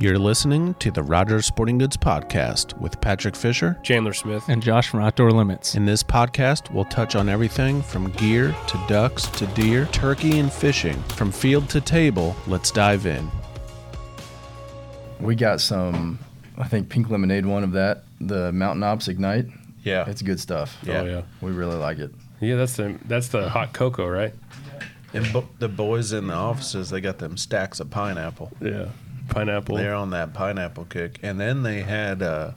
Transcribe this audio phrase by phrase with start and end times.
[0.00, 3.76] You're listening to the Rogers Sporting Goods Podcast with Patrick Fisher.
[3.82, 4.44] Chandler Smith.
[4.48, 5.74] and Josh from Outdoor Limits.
[5.74, 10.52] In this podcast, we'll touch on everything from gear to ducks to deer, turkey, and
[10.52, 10.94] fishing.
[11.16, 13.28] From field to table, let's dive in.
[15.18, 16.20] We got some,
[16.56, 19.46] I think, pink lemonade one of that, the Mountain Ops Ignite.
[19.82, 20.08] Yeah.
[20.08, 20.78] It's good stuff.
[20.84, 21.00] Yeah.
[21.00, 21.22] Oh yeah.
[21.40, 22.12] We really like it.
[22.40, 24.32] Yeah, that's the that's the hot cocoa, right?
[25.12, 28.52] And bo- the boys in the offices, they got them stacks of pineapple.
[28.60, 28.90] Yeah.
[29.28, 29.76] Pineapple.
[29.76, 31.18] They're on that pineapple kick.
[31.22, 32.52] And then they had, uh,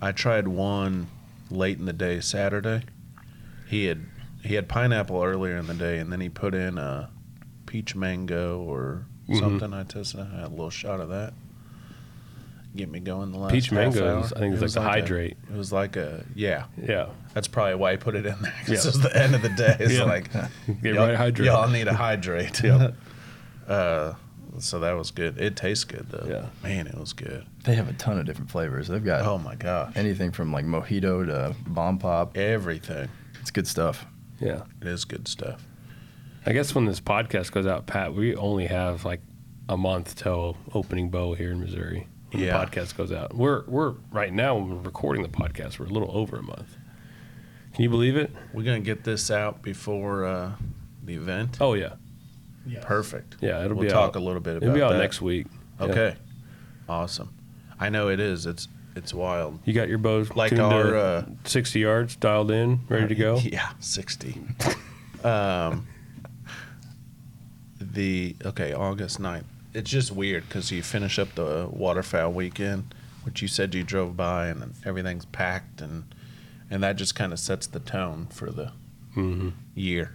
[0.00, 1.08] I tried one
[1.50, 2.82] late in the day Saturday.
[3.66, 4.00] He had
[4.42, 7.08] he had pineapple earlier in the day, and then he put in a
[7.64, 9.38] peach mango or Mhm.
[9.40, 9.72] something.
[9.72, 10.20] I tested.
[10.20, 11.32] I had a little shot of that.
[12.76, 14.32] Get me going the last Peach mangoes.
[14.34, 15.36] I think it's It like was the a- hydrate.
[15.50, 16.64] it was like a yeah.
[16.76, 17.06] Yeah.
[17.32, 18.52] That's probably why I put it in there.
[18.66, 18.90] 'cause Yeah.
[18.90, 19.76] Is the end of the day.
[19.80, 20.02] It's Yeah.
[20.04, 21.44] like Get y'all, right hydrated.
[21.46, 22.60] y'all need to hydrate.
[22.64, 22.90] yeah.
[23.68, 24.14] uh,
[24.58, 25.38] so that was good.
[25.38, 26.26] It tastes good though.
[26.28, 26.46] Yeah.
[26.62, 27.46] Man, it was good.
[27.64, 28.88] They have a ton of different flavors.
[28.88, 29.92] They've got Oh my gosh.
[29.96, 32.36] anything from like mojito to bomb pop.
[32.36, 33.08] Everything.
[33.40, 34.06] It's good stuff.
[34.40, 34.62] Yeah.
[34.80, 35.66] It is good stuff.
[36.46, 39.20] I guess when this podcast goes out, Pat, we only have like
[39.68, 42.06] a month till opening bow here in Missouri.
[42.30, 42.58] When Yeah.
[42.58, 43.34] the podcast goes out.
[43.34, 46.76] We're we're right now when we're recording the podcast, we're a little over a month.
[47.72, 48.30] Can you believe it?
[48.52, 50.52] We're gonna get this out before uh,
[51.02, 51.58] the event.
[51.60, 51.94] Oh yeah.
[52.82, 53.36] Perfect.
[53.40, 54.16] Yeah, it'll we'll be talk out.
[54.16, 54.98] a little bit about It'll be out that.
[54.98, 55.46] next week.
[55.78, 55.86] Yeah.
[55.86, 56.16] Okay.
[56.88, 57.32] Awesome.
[57.80, 58.46] I know it is.
[58.46, 59.58] It's it's wild.
[59.64, 63.14] You got your bows Like tuned to our, uh, 60 yards dialed in, ready to
[63.14, 63.36] go.
[63.42, 64.40] Yeah, sixty.
[65.24, 65.86] um,
[67.80, 69.44] the okay, August 9th.
[69.72, 74.16] It's just weird because you finish up the waterfowl weekend, which you said you drove
[74.16, 76.04] by, and everything's packed, and
[76.70, 78.72] and that just kind of sets the tone for the
[79.14, 80.14] hmm year.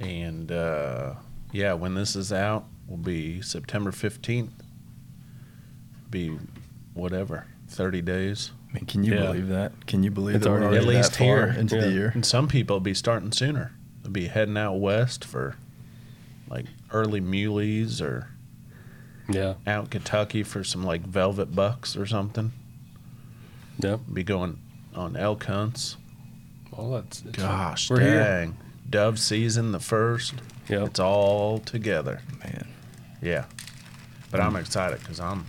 [0.00, 1.14] And uh,
[1.52, 4.50] yeah, when this is out, will be September 15th.
[6.10, 6.36] Be
[6.94, 8.50] whatever, 30 days.
[8.70, 9.26] I mean, can you Yeah.
[9.26, 9.86] believe that?
[9.86, 11.60] Can you believe It's that we're already- already At least that far here.
[11.60, 11.82] into Yeah.
[11.82, 12.10] the year?
[12.14, 13.72] And some people will be starting sooner.
[14.02, 15.56] They'll be heading out west for
[16.48, 18.28] like early muleys or
[19.28, 19.54] Yeah.
[19.66, 22.52] out Kentucky for some like velvet bucks or something.
[23.78, 23.96] Yeah.
[24.12, 24.58] Be going
[24.94, 25.96] on elk hunts.
[26.70, 28.52] Well, that's it's- Gosh, We're here.
[28.92, 29.00] Dang.
[29.02, 30.34] Dove season the first.
[30.68, 30.88] Yep.
[30.88, 32.20] It's all together.
[32.44, 32.68] Man,
[33.20, 33.44] Yeah.
[34.30, 35.44] But I'm excited because I'm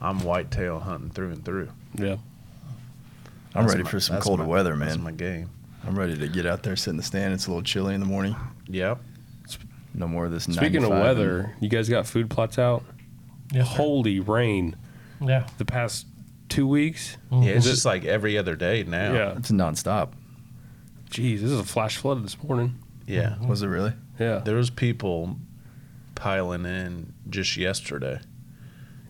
[0.00, 1.68] I'm whitetail hunting through and through.
[1.94, 2.16] Yeah.
[3.54, 5.04] I'm That's ready my- for some colder my- weather, That's man.
[5.04, 5.48] my game.
[5.86, 7.32] I'm ready to get out there, sit in the stand.
[7.32, 8.36] It's a little chilly in the morning.
[8.68, 9.00] Yep.
[9.94, 10.44] No more of this.
[10.44, 12.84] Speaking of 95 weather, you guys got food plots out?
[13.52, 13.76] Yes, sir.
[13.76, 14.76] Holy rain
[15.22, 15.46] Yeah.
[15.56, 16.06] the past
[16.50, 17.16] two weeks.
[17.32, 17.44] Mm-hmm.
[17.44, 19.12] Yeah, it's just like every other day now.
[19.14, 19.30] Yeah.
[19.30, 20.08] and- It's nonstop.
[21.10, 22.76] Jeez, this is a flash flood this morning.
[23.06, 23.36] Yeah.
[23.46, 23.92] Was it really?
[24.18, 24.38] Yeah.
[24.38, 25.36] There was people
[26.14, 28.20] piling in just yesterday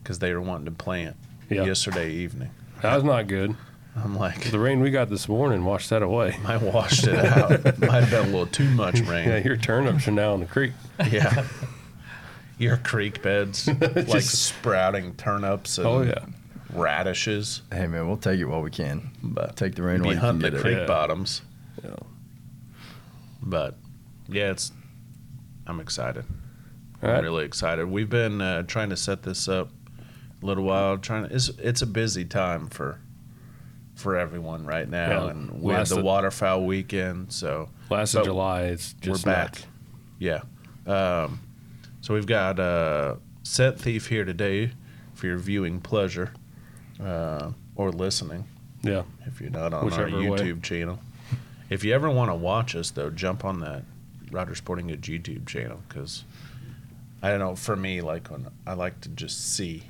[0.01, 1.15] because they were wanting to plant
[1.49, 1.63] Yeah.
[1.65, 2.51] yesterday evening.
[2.81, 3.55] That was not good.
[3.95, 6.37] I'm like, The rain we got this morning washed that away.
[6.45, 7.79] I washed it out.
[7.79, 9.27] Might have been a little too much rain.
[9.27, 10.73] Yeah, your turnips are now in the creek.
[11.11, 11.45] Yeah.
[12.59, 16.25] Your creek beds, like Just- sprouting turnips and Oh yeah.
[16.73, 17.61] radishes.
[17.71, 19.11] Hey man, we'll take it while we can.
[19.21, 20.85] But Take the rain be while you can hunting the creek Yeah.
[20.87, 21.43] bottoms.
[21.83, 21.95] Yeah.
[23.41, 23.75] But
[24.27, 24.71] yeah, it's.
[25.65, 26.25] I'm excited.
[27.03, 27.23] All I'm right.
[27.23, 27.85] really excited.
[27.89, 29.69] We've been uh, trying to set this up
[30.41, 30.97] a little while.
[30.97, 31.35] Trying to.
[31.35, 32.99] It's it's a busy time for
[33.95, 35.29] for everyone right now, Yeah.
[35.31, 39.31] and we have Last the of- waterfowl weekend, so Last of July, it's just we're
[39.33, 39.61] back.
[40.19, 40.41] Yeah.
[40.85, 41.39] Um,
[42.01, 44.71] so we've got uh, Scent Thief here today
[45.15, 46.31] for your viewing pleasure
[47.03, 48.45] uh, or listening
[48.83, 49.01] Yeah.
[49.25, 50.39] if you're not on Whichever our way.
[50.39, 50.99] YouTube channel.
[51.69, 53.83] If you ever want to watch us, though, jump on that
[54.31, 56.23] Roger Sporting Goods YouTube channel because
[57.21, 57.55] I don't know.
[57.55, 59.83] For me, like when I like to just see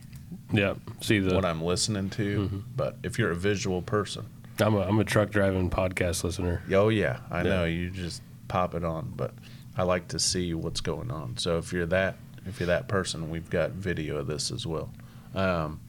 [0.51, 0.75] Yeah.
[1.01, 2.63] See the what I'm listening to, Mhm.
[2.75, 4.25] but if you're a visual person,
[4.59, 6.61] I'm a I'm a truck driving podcast listener.
[6.73, 7.49] oh yeah, I Yeah.
[7.49, 9.33] know you just pop it on, but
[9.75, 11.37] I like to see what's going on.
[11.37, 14.89] So if you're that if you're that person, we've got video of this as well.
[15.35, 15.81] Um,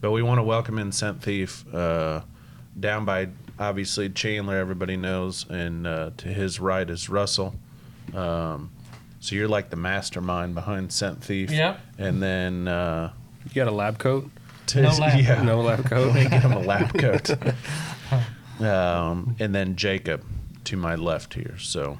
[0.00, 2.22] but we want to welcome in Scent Thief uh,
[2.78, 3.28] down by
[3.60, 7.54] obviously Chandler, everybody knows, and uh, to his right is Russell.
[8.14, 8.72] Um,
[9.20, 11.50] so you're like the mastermind behind Scent Thief.
[11.50, 11.78] Yep.
[11.98, 13.12] And then uh,
[13.44, 14.30] You got a lab coat?
[14.68, 15.44] to, No lab yeah, coat.
[15.44, 16.14] No lab coat.
[16.14, 17.30] Let get him a lab coat.
[18.60, 20.24] um, and then Jacob
[20.64, 21.58] to my left here.
[21.58, 21.98] So,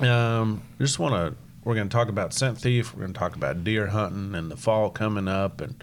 [0.00, 1.36] um, just want to.
[1.64, 2.92] We're going to talk about scent thief.
[2.92, 5.82] We're going to talk about deer hunting and the fall coming up, and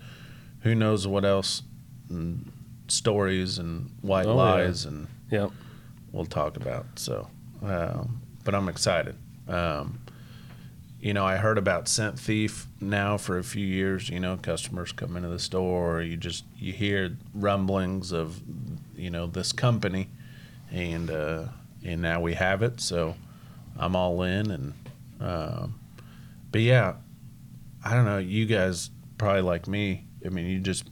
[0.62, 1.62] who knows what else,
[2.09, 2.51] and
[2.91, 4.36] stories and white Oh, yeah.
[4.36, 5.51] lies, and Yep.
[6.12, 6.86] we'll talk about.
[6.95, 7.27] So,
[7.63, 9.15] um, but I'm excited.
[9.47, 10.00] Um,
[11.01, 14.09] you know, I heard about Scent Thief now for a few years.
[14.09, 18.41] You know, customers come into the store, you just you hear rumblings of,
[18.97, 20.09] you know, this company,
[20.71, 21.45] and uh,
[21.85, 22.81] and now we have it.
[22.81, 23.15] So
[23.77, 24.74] I'm all in, and
[25.21, 25.80] um,
[26.51, 26.95] but yeah,
[27.83, 28.18] I don't know.
[28.18, 30.06] You guys probably like me.
[30.25, 30.83] I mean, you just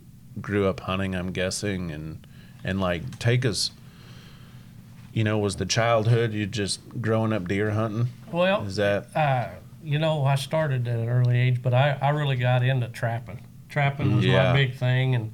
[0.42, 2.26] grew up hunting, I'm guessing, and
[2.64, 3.72] and like take us.
[5.14, 8.10] You know, was the childhood you just growing up deer hunting?
[8.32, 9.50] Well, Is that uh,
[9.84, 13.42] you know, I started at an early age, but I, I really got into trapping.
[13.70, 14.52] Trapping was Yeah.
[14.52, 15.32] my big thing, and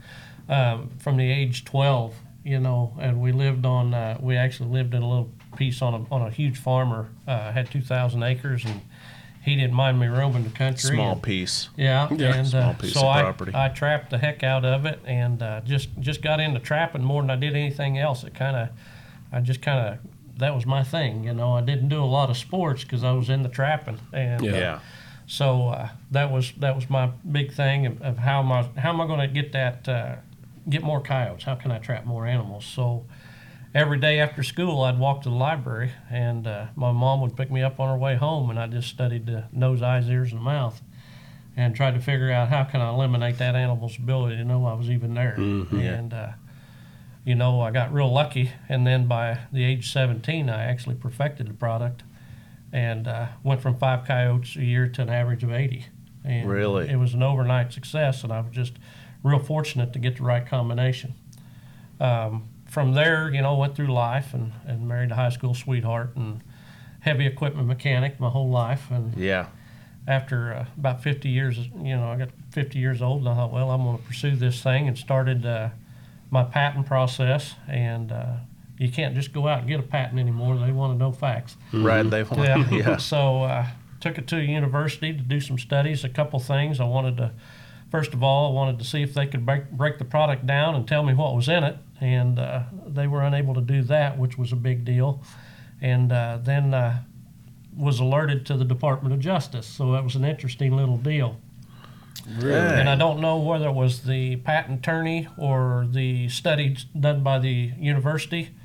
[0.48, 2.14] um, from the age 12,
[2.46, 5.94] you know, and we lived on, uh, we actually lived in a little piece on
[5.94, 8.80] a, on a huge farmer, uh, had 2,000 acres, and
[9.44, 10.96] he didn't mind me roaming the country.
[10.96, 11.70] small and- piece?
[11.76, 13.52] yeah, Yeah, and small uh, piece so of I, property.
[13.54, 17.22] I trapped the heck out of it, and uh, just just got into trapping more
[17.22, 18.24] than I did anything else.
[18.24, 18.70] It kind of,
[19.32, 20.00] I just kind of
[20.40, 21.54] that was my thing, you know.
[21.54, 24.52] I didn't do a lot of sports because I was in the trapping, and Yeah.
[24.58, 24.80] Yeah.
[25.28, 28.90] so uh, that was that was my big thing of, of how am I how
[28.90, 30.16] am I going to get that uh,
[30.70, 31.44] get more coyotes?
[31.44, 32.66] How can I trap more animals?
[32.66, 33.06] So
[33.74, 37.52] every day after school, I'd walk to the library, and uh, my mom would pick
[37.52, 40.42] me up on her way home, and I just studied the nose, eyes, ears, and
[40.42, 40.82] mouth,
[41.56, 44.74] and tried to figure out how can I eliminate that animal's ability to know I
[44.74, 45.36] was even there.
[45.36, 46.30] And uh,
[47.26, 51.48] you know, I got real lucky, and then by the age 17, I actually perfected
[51.48, 52.04] the product,
[52.72, 55.86] and uh, went from five coyotes a year to an average of 80.
[56.26, 56.90] And Really?
[56.90, 58.74] it was an overnight success, and I was just
[59.24, 61.14] real fortunate to get the right combination.
[62.00, 66.10] Um, from there, you know, went through life and, and married a high school sweetheart
[66.16, 66.42] and
[67.02, 68.90] heavy equipment mechanic my whole life.
[68.90, 69.46] And Yeah.
[70.08, 73.52] after uh, about 50 years, you know, I got 50 years old, and I thought,
[73.54, 75.70] well, I'm going to pursue this thing, and started uh,
[76.32, 77.54] my patent process.
[77.68, 78.38] And uh,
[78.80, 81.56] you can't just go out and get a patent anymore; they want to know facts.
[81.72, 82.02] Right.
[82.10, 82.38] They want.
[82.44, 82.70] Yeah.
[82.72, 82.98] Yeah.
[82.98, 83.68] so uh,
[84.00, 86.04] took it to a university to do some studies.
[86.04, 87.32] A couple things I wanted to.
[87.94, 90.74] First of all, I wanted to see if they could break, break the product down
[90.74, 94.18] and tell me what was in it, and uh, they were unable to do that,
[94.18, 95.22] which was a big deal.
[95.80, 97.04] And uh, then uh,
[97.78, 101.38] was alerted to the Department of Justice, so that was an interesting little deal.
[102.40, 102.58] Really?
[102.58, 107.38] And I don't know whether it was the patent attorney or the study done by
[107.38, 108.56] the university,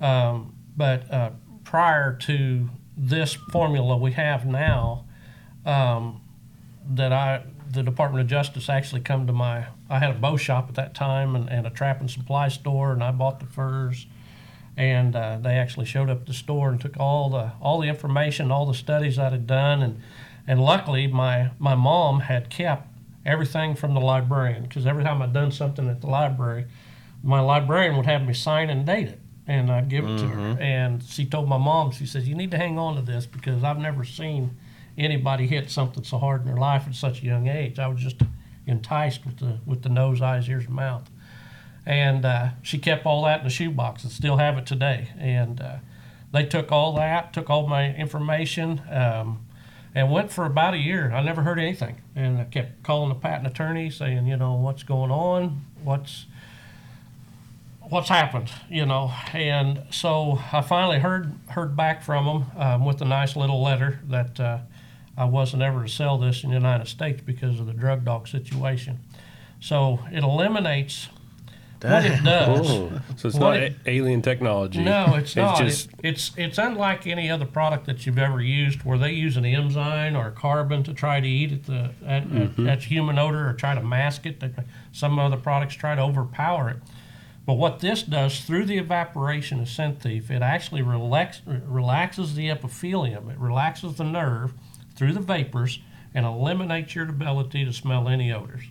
[0.00, 1.32] um, but uh,
[1.64, 5.04] prior to this formula we have now,
[5.66, 6.22] um,
[6.88, 10.68] that I the Department of Justice actually come to my I had a bow shop
[10.68, 14.06] at that time and, and a trap and supply store and I bought the furs.
[14.76, 17.88] And uh, they actually showed up at the store and took all the all the
[17.88, 20.00] information, all the studies I had done, and
[20.46, 22.88] and luckily my my mom had kept
[23.26, 26.66] everything from the librarian because every time I'd done something at the library,
[27.22, 30.56] my librarian would have me sign and date it, and I'd give it to her.
[30.60, 33.62] And she told my mom, she says, "You need to hang on to this because
[33.64, 34.56] I've never seen
[34.98, 37.78] anybody hit something so hard in their life at such a young age.
[37.78, 38.16] I was just
[38.66, 41.08] enticed with the with the nose, eyes, ears, and mouth."
[41.86, 45.08] and uh, she kept all that in a shoebox and still have it today.
[45.18, 45.76] And uh,
[46.32, 49.46] they took all that, took all my information, um,
[49.94, 51.10] and went for about a year.
[51.10, 54.84] I never heard anything, and I kept calling the patent attorney saying, you know, what's
[54.84, 56.26] going on, what's
[57.80, 59.12] what's happened, you know.
[59.32, 63.98] And so I finally heard heard back from them um, with a nice little letter
[64.04, 64.58] that uh,
[65.16, 68.28] I wasn't ever to sell this in the United States because of the drug dog
[68.28, 69.00] situation.
[69.60, 71.08] So it eliminates
[71.82, 72.68] what it does.
[73.16, 74.82] So it's not it- alien technology.
[74.82, 75.58] No, it's not.
[75.58, 79.36] just It- it's it's unlike any other product that you've ever used, where they use
[79.36, 82.66] an enzyme or carbon to try to eat at the at, Mm-hmm.
[82.68, 84.42] at, at human odor or try to mask it.
[84.92, 86.76] Some other products try to overpower it.
[87.46, 92.48] But what this does through the evaporation of scent thief, it actually relax, relaxes the
[92.50, 93.28] epithelium.
[93.30, 94.52] It relaxes the nerve
[95.00, 95.78] through the vapors
[96.12, 98.64] and eliminates your ability to smell any odors.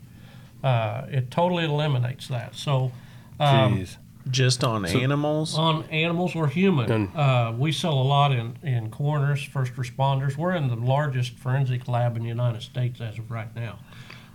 [0.63, 2.53] Uh, it totally eliminates that.
[2.53, 2.91] So.
[3.39, 3.97] Um, jeez.
[4.29, 5.57] Just on animals.
[5.57, 6.91] on animals or human.
[6.91, 10.37] And- Uh, we sell a lot in, in coroners, first responders.
[10.37, 13.79] We're in the largest forensic lab in the United States as of right now.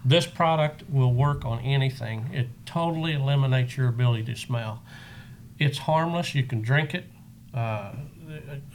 [0.04, 2.28] This product will work on anything.
[2.32, 4.82] It totally eliminates your ability to smell.
[5.60, 6.34] It's harmless.
[6.34, 7.04] You can drink it.
[7.52, 7.92] Uh,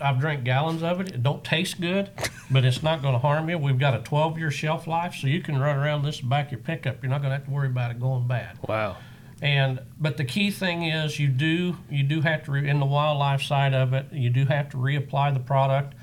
[0.01, 1.09] I've drank gallons of it.
[1.09, 2.11] It don't taste good,
[2.51, 3.57] but it's not going to harm you.
[3.57, 6.61] We've got a 12-year shelf life, so you can run around this back of your
[6.61, 7.03] pickup.
[7.03, 8.57] You're not going to have to worry about it going bad.
[8.67, 8.97] Wow.
[9.41, 12.85] And but the key thing is you do you do have to re, in the
[12.85, 15.95] wildlife side of it you do have to reapply the product.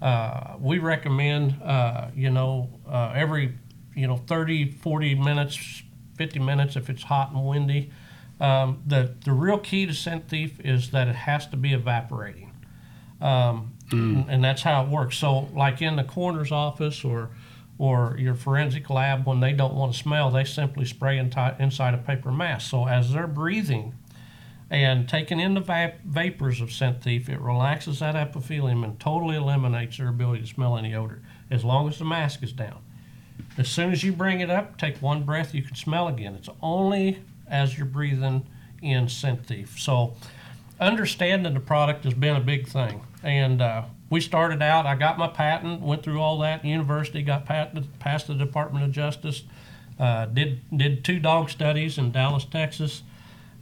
[0.00, 3.58] Uh, we recommend uh, you know uh, every
[3.96, 5.82] you know 30 40 minutes
[6.16, 7.90] 50 minutes if it's hot and windy.
[8.40, 12.43] Um, the the real key to scent thief is that it has to be evaporating.
[13.20, 15.16] Um, and, and that's how it works.
[15.16, 17.30] So, like in the coroner's office or
[17.76, 21.92] or your forensic lab, when they don't want to smell, they simply spray inti- inside
[21.92, 22.70] a paper mask.
[22.70, 23.94] So, as they're breathing
[24.70, 29.36] and taking in the va- vapors of scent thief, it relaxes that epithelium and totally
[29.36, 32.78] eliminates their ability to smell any odor, as long as the mask is down.
[33.58, 36.34] As soon as you bring it up, take one breath, you can smell again.
[36.34, 38.46] It's only as you're breathing
[38.82, 39.78] in scent thief.
[39.78, 40.14] So,
[40.80, 43.02] understanding the product has been a big thing.
[43.22, 47.46] And uh, we started out, I got my patent, went through all that, university, got
[47.46, 49.44] patented, passed the Department of Justice,
[49.98, 53.02] uh, did, did two dog studies in Dallas, Texas.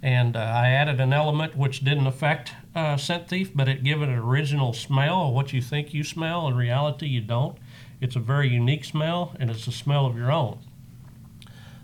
[0.03, 4.03] And uh, I added an element which didn't affect uh, scent thief, but it gave
[4.03, 6.49] it an original smell of what you think you smell.
[6.49, 7.57] In reality, you don't.
[8.01, 10.59] It's a very unique smell, and it's a smell of your own.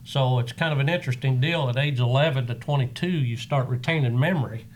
[0.04, 1.68] So it's kind of an interesting deal.
[1.68, 4.66] At age 11 to 22, you start retaining memory.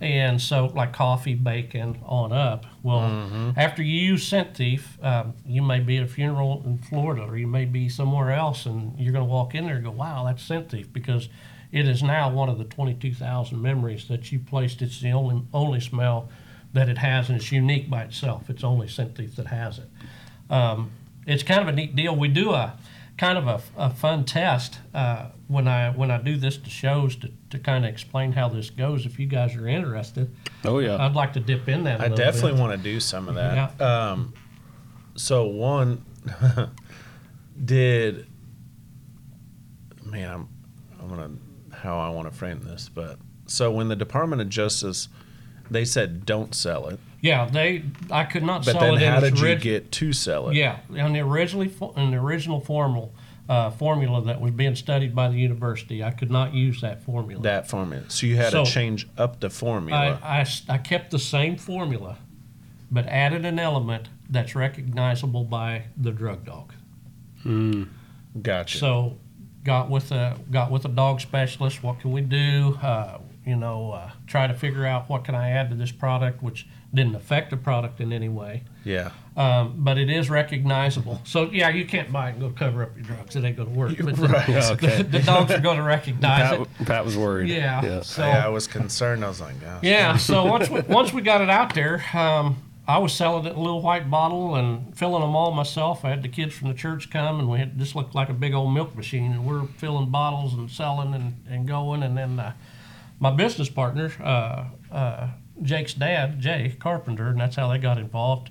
[0.00, 2.66] And so, like coffee, bacon, on up.
[2.82, 7.22] Well, after you use Scent Thief, um, you may be at a funeral in Florida
[7.22, 9.90] or you may be somewhere else, and you're going to walk in there and go,
[9.90, 11.28] wow, that's Scent Thief, because
[11.72, 14.82] it is now one of the 22,000 memories that you placed.
[14.82, 16.28] It's the only, only smell
[16.72, 18.48] that it has, and it's unique by itself.
[18.48, 19.90] It's only Scent Thief that has it
[20.50, 20.90] um,
[21.26, 22.14] it's kind of a neat deal.
[22.14, 22.78] We do a
[23.16, 27.16] kind of a, a fun test uh, when I when I do this to shows
[27.16, 29.06] to, to kind of explain how this goes.
[29.06, 30.34] If you guys are interested,
[30.64, 30.96] Oh yeah.
[31.04, 32.00] I'd like to dip in that.
[32.00, 33.80] I I definitely want to do some of that.
[33.80, 34.34] Um,
[35.14, 36.04] so one,
[37.64, 38.26] did
[40.04, 40.48] man, I'm
[41.00, 41.30] I'm gonna
[41.72, 45.08] how I want to frame this, but so when the Department of Justice,
[45.70, 47.84] they said don't sell it, Yeah, they.
[48.10, 50.48] I could not but sell then it in how did you orig- get to sell
[50.48, 50.56] it?
[50.56, 53.14] Yeah, on the originally fo- in the original formal
[53.48, 57.42] uh, formula that was being studied by the university, I could not use that formula.
[57.42, 58.04] that formula.
[58.08, 60.18] So you had So- to change up the formula.
[60.22, 62.18] I I kept the same formula,
[62.90, 66.72] but added an element that's recognizable by the drug dog.
[68.42, 68.78] gotcha.
[68.78, 69.16] So,
[69.64, 71.82] got with a got with a dog specialist.
[71.82, 72.78] What can we do?
[72.82, 76.42] Uh, you know, uh, try to figure out what can I add to this product,
[76.42, 78.62] which didn't affect the product in any way.
[78.84, 79.10] yeah.
[79.36, 81.20] Um, but it is recognizable.
[81.24, 83.36] So yeah, you can't buy it and go cover up your drugs.
[83.36, 83.94] It ain't going to work.
[83.98, 84.48] But the, Right.
[84.48, 85.02] Yeah, okay.
[85.02, 86.86] the dogs are going to recognize Pat, it.
[86.86, 87.50] Pat was worried.
[87.50, 87.84] Yeah.
[87.84, 88.00] Yeah.
[88.00, 89.22] So yeah, I was concerned.
[89.22, 89.82] I was like, gosh.
[89.82, 90.16] yeah.
[90.30, 92.56] So once we, once we got it out there, um,
[92.88, 96.02] I was selling it in a little white bottle and filling them all myself.
[96.02, 98.32] I had the kids from the church come, and we had just looked like a
[98.32, 102.02] big old milk machine, and we're filling bottles and selling and, and going.
[102.02, 102.52] And then uh,
[103.20, 104.64] my business partner, uh,
[104.94, 105.28] uh,
[105.62, 108.50] Jake's dad, Jay Carpenter, and that's how they got involved.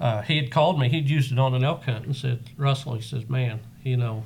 [0.00, 0.88] Uh, he had called me.
[0.88, 4.24] He'd used it on an elk hunt and said, Russell, he says, man, you know,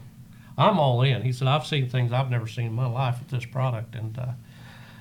[0.59, 1.23] I'm all in.
[1.23, 3.95] He said, I've seen things I've never seen in my life with this product.
[3.95, 4.33] And uh,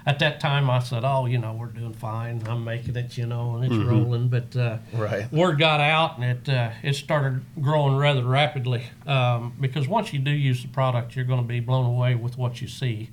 [0.06, 2.42] at that time, I said, oh, you know, we're doing fine.
[2.48, 4.30] I'm making it, you know, and it's rolling.
[4.30, 5.30] But uh, Right.
[5.32, 8.84] word got out, and it uh, it started growing rather rapidly.
[9.06, 12.38] Um, because once you do use the product, you're going to be blown away with
[12.38, 13.10] what you see.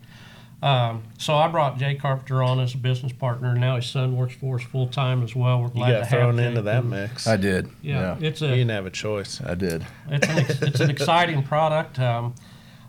[0.60, 3.50] Um, so I brought Jay Carpenter on as a business partner.
[3.50, 5.62] and Now his son works for us full time as well.
[5.62, 6.46] We're glad to got have thrown Jake.
[6.46, 7.26] into that And, mix.
[7.28, 7.68] I did.
[7.80, 8.46] Yeah, it's a.
[8.48, 9.40] you a didn't have a choice.
[9.40, 9.86] I did.
[10.10, 11.98] it's an, ex- it's an exciting product.
[12.00, 12.34] Um,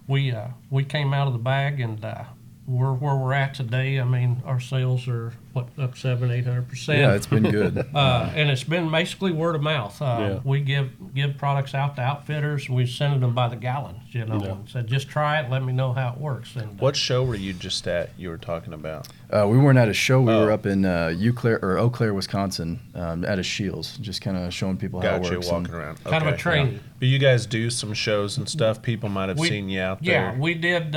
[0.07, 2.23] we uh, we came out of the bag and uh,
[2.69, 3.99] we're where we're at today.
[3.99, 6.99] I mean, our sales are what up seven eight hundred percent.
[6.99, 7.77] Yeah, it's been good.
[7.95, 9.99] uh, and it's been basically word of mouth.
[9.99, 10.39] Uh, Yeah.
[10.43, 12.69] We give give products out to outfitters.
[12.69, 14.51] We send them by the gallon, you know, Yeah.
[14.51, 15.49] and said just try it.
[15.49, 16.55] Let me know how it works.
[16.55, 18.11] And uh, What show were you just at?
[18.17, 19.07] You were talking about.
[19.31, 20.21] Uh, we weren't at a show.
[20.21, 20.45] We Oh.
[20.45, 24.21] were up in uh, Eau Claire or Eau Claire, Wisconsin, um, at a Scheels, just
[24.21, 25.47] kind of showing people how it works.
[25.47, 26.03] walking and- around.
[26.03, 26.37] kind of a Okay.
[26.37, 26.79] training.
[26.99, 28.81] But you guys do some shows and stuff.
[28.81, 30.13] People might have We- seen you out there.
[30.13, 30.39] Yeah, there.
[30.39, 30.95] we did.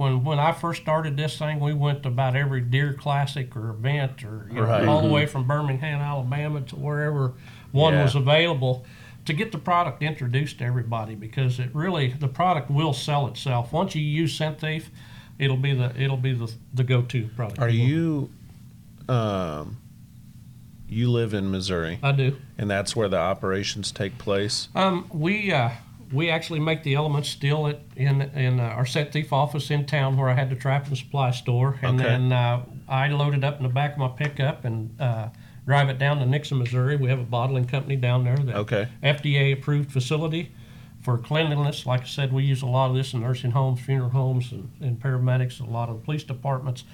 [0.00, 3.68] When when I first started this thing, we went to about every deer classic or
[3.68, 4.88] event, or you know, Right.
[4.88, 7.34] all the way from Birmingham, Alabama, to wherever
[7.70, 8.04] one Yeah.
[8.04, 8.86] was available,
[9.26, 13.74] to get the product introduced to everybody because it really the product will sell itself.
[13.74, 14.90] Once you use Scent Thief,
[15.38, 17.58] it'll be the it'll be the the go to product.
[17.60, 18.30] Are you,
[19.06, 19.76] um,
[20.88, 22.38] you live in Missouri, I do.
[22.56, 24.68] and that's where the operations take place.
[24.74, 25.72] Um, we uh,
[26.12, 29.86] we actually make the elements still at in in uh, our Scent Thief office in
[29.86, 32.08] town where I had the trap and supply store, and Okay.
[32.08, 35.28] then uh, I load it up in the back of my pickup and uh,
[35.66, 36.96] drive it down to Nixa, Missouri.
[36.96, 38.88] We have a bottling company down there that Okay.
[39.02, 40.50] FDA approved facility
[41.00, 41.86] for cleanliness.
[41.86, 44.70] Like I said, we use a lot of this in nursing homes, funeral homes, and,
[44.80, 46.84] and paramedics, a lot of the police departments.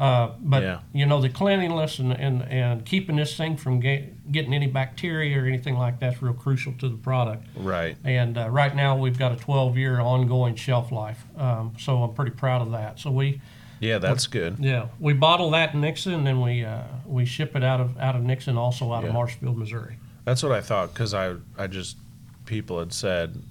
[0.00, 0.78] Uh, but Yeah.
[0.94, 5.38] you know the cleanliness and, and, and keeping this thing from get, getting any bacteria
[5.38, 7.46] or anything like that's real crucial to the product.
[7.54, 7.98] Right.
[8.02, 11.22] And uh, right now we've got a 12 year ongoing shelf life.
[11.36, 12.98] Um, so I'm pretty proud of that.
[12.98, 13.42] So we
[13.78, 14.56] Yeah, that's good.
[14.58, 17.98] Yeah, we bottle that in Nixa, and then we uh, we ship it out of
[17.98, 19.08] out of Nixa, also out Yeah.
[19.10, 19.96] of Marshfield, Missouri.
[20.24, 21.98] That's what I thought because I I just
[22.46, 23.42] people had said,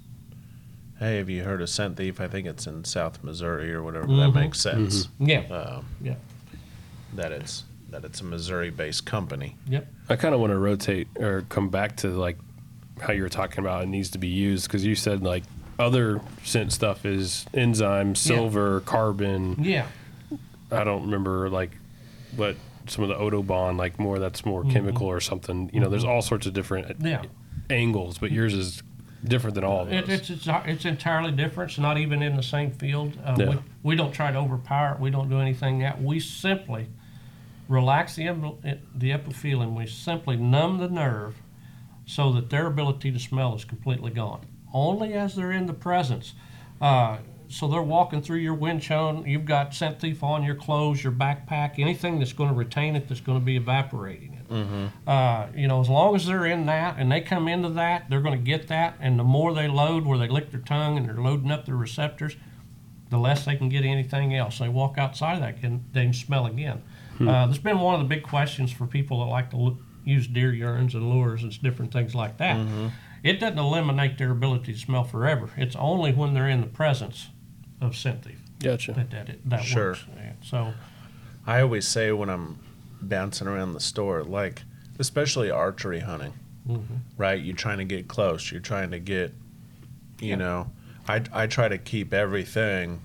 [1.00, 2.20] "Hey, have you heard of Scent Thief?
[2.20, 4.36] I think it's in South Missouri or whatever." That Mhm.
[4.36, 5.10] makes sense.
[5.20, 6.16] Yeah, Um, yeah,
[7.14, 9.56] that it's that it's a Missouri-based company.
[9.68, 9.88] yep.
[10.10, 12.38] I kind of want to rotate or come back to like
[13.02, 15.44] how you were talking about it needs to be used because you said like
[15.80, 19.56] other scent stuff is enzyme, silver, carbon.
[19.64, 19.88] Yeah,
[20.72, 21.72] I don't remember like
[22.36, 24.72] what some of the Autobahn like more that's more mm-hmm.
[24.72, 25.70] chemical or something.
[25.74, 26.12] You know, there's mm-hmm.
[26.12, 27.24] all sorts of different uh, yeah.
[27.70, 28.84] angles, but yours is
[29.24, 30.20] different than all of It, those.
[30.20, 31.72] it's, it's it's entirely different.
[31.72, 33.18] It's not even in the same field.
[33.24, 33.50] Uh, Yeah.
[33.50, 35.00] we, we don't try to overpower it.
[35.00, 36.02] We don't do anything that.
[36.02, 36.88] We simply
[37.70, 38.28] relax the
[38.94, 39.76] the epithelium.
[39.76, 41.36] We simply numb the nerve
[42.06, 44.46] so that their ability to smell is completely gone.
[44.74, 46.34] Only as they're in the presence.
[46.82, 49.26] Uh, so they're walking through your windshield.
[49.26, 53.08] You've got scent thief on your clothes, your backpack, anything that's going to retain it,
[53.08, 54.52] that's going to be evaporating it.
[55.08, 58.22] Uh, you know, as long as they're in that and they come into that, they're
[58.22, 58.98] going to get that.
[59.00, 61.76] And the more they load, where they lick their tongue and they're loading up their
[61.76, 62.36] receptors,
[63.10, 64.60] the less they can get anything else.
[64.60, 66.84] They walk outside of that, can, they can smell again.
[67.20, 70.26] Uh, that's been one of the big questions for people that like to look, use
[70.28, 72.58] deer urines and lures and different things like that.
[73.24, 75.50] It doesn't eliminate their ability to smell forever.
[75.58, 77.28] It's only when they're in the presence
[77.82, 78.94] of scent thief gotcha.
[78.94, 79.90] that that, it, that Sure.
[79.92, 80.06] works.
[80.42, 80.74] So,
[81.46, 82.60] I always say when I'm
[83.02, 84.64] bouncing around the store, like
[85.00, 86.34] especially archery hunting,
[87.18, 87.42] right?
[87.42, 88.52] You're trying to get close.
[88.52, 89.34] You're trying to get,
[90.22, 90.36] you Yeah.
[90.36, 90.72] know,
[91.08, 93.02] I I try to keep everything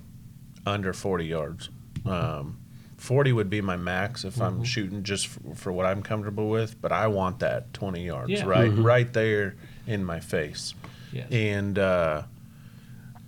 [0.66, 1.71] under 40 yards.
[2.06, 2.59] Um,
[3.04, 4.62] 40 would be my max if I'm mm-hmm.
[4.62, 8.46] shooting just for, for what I'm comfortable with, but I want that 20 yards, Yeah.
[8.46, 8.82] right, mm-hmm.
[8.82, 9.56] right there
[9.87, 10.73] in my face.
[11.12, 11.30] yes.
[11.30, 12.23] And uh,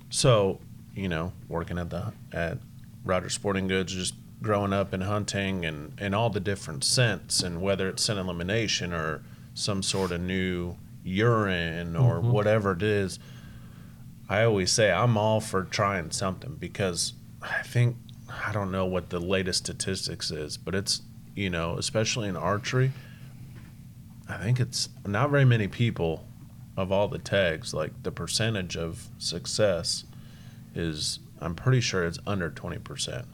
[0.09, 0.61] so,
[0.95, 2.57] you know, working at the at
[3.05, 7.61] Rogers Sporting Goods, just growing up and hunting and and all the different scents, and
[7.61, 12.31] whether it's scent elimination or some sort of new urine or mm-hmm.
[12.31, 13.19] whatever it is,
[14.27, 17.97] I always say I'm all for trying something because I think
[18.45, 21.03] I don't know what the latest statistics is, but it's
[21.35, 22.93] you know, especially in archery,
[24.29, 26.27] I think it's not very many people
[26.77, 30.05] of all the tags, like the percentage of success
[30.75, 33.27] is I'm pretty sure it's under twenty percent.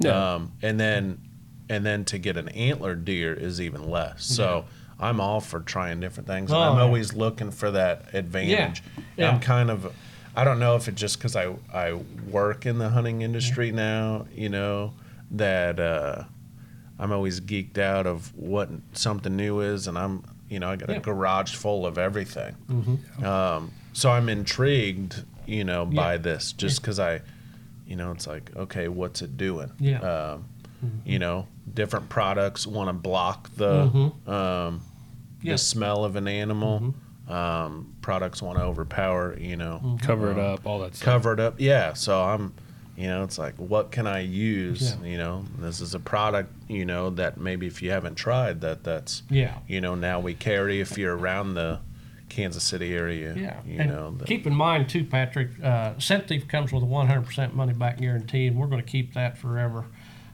[0.00, 0.34] Yeah.
[0.34, 1.20] Um, and then
[1.68, 4.24] and then to get an antler deer is even less.
[4.24, 4.64] So
[4.98, 6.52] I'm all for trying different things.
[6.52, 6.82] Oh, I'm yeah.
[6.82, 8.82] always looking for that advantage.
[9.16, 9.30] Yeah.
[9.30, 9.94] I'm kind of
[10.40, 11.92] I don't know if it's just because I I
[12.30, 14.94] work in the hunting industry now, you know,
[15.32, 16.24] that uh,
[16.98, 20.88] I'm always geeked out of what something new is, and I'm you know I got
[20.88, 20.96] Yeah.
[20.96, 22.54] a garage full of everything.
[22.70, 23.22] Mhm.
[23.22, 26.18] Um, so I'm intrigued, you know, by Yeah.
[26.18, 27.20] this just because I,
[27.86, 29.70] you know, it's like okay, what's it doing?
[29.78, 30.00] Yeah.
[30.00, 30.44] Um,
[31.04, 34.26] You know, different products want to block the Mhm.
[34.26, 34.80] um,
[35.42, 35.52] Yeah.
[35.52, 36.94] the smell of an animal.
[37.30, 41.04] Um, products want to overpower, you know, Cover it up, all that stuff.
[41.04, 41.54] cover it up.
[41.58, 41.92] Yeah.
[41.92, 42.52] So I'm,
[42.96, 44.96] you know, it's like, what can I use?
[45.00, 45.08] Yeah.
[45.08, 48.82] You know, this is a product, you know, that maybe if you haven't tried that,
[48.84, 49.58] that's, Yeah.
[49.68, 51.78] you know, now we carry if you're around the
[52.28, 53.34] Kansas City area.
[53.36, 55.50] Yeah, You and know, the, keep in mind too, Patrick.
[55.62, 59.14] Uh, Scent Thief comes with a 100% money back guarantee, and we're going to keep
[59.14, 59.84] that forever.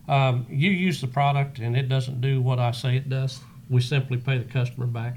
[0.08, 3.40] Um, you use the product, and it doesn't do what I say it does.
[3.68, 5.16] We simply pay the customer back.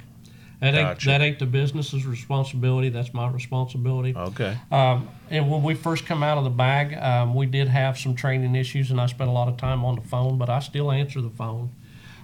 [0.60, 1.08] That ain't Gotcha.
[1.08, 2.90] that ain't the business's responsibility.
[2.90, 4.14] That's my responsibility.
[4.16, 4.58] okay.
[4.72, 8.14] Um, and when we first come out of the bag, um, we did have some
[8.14, 10.92] training issues, and I spent a lot of time on the phone, but I still
[10.92, 11.72] answer the phone.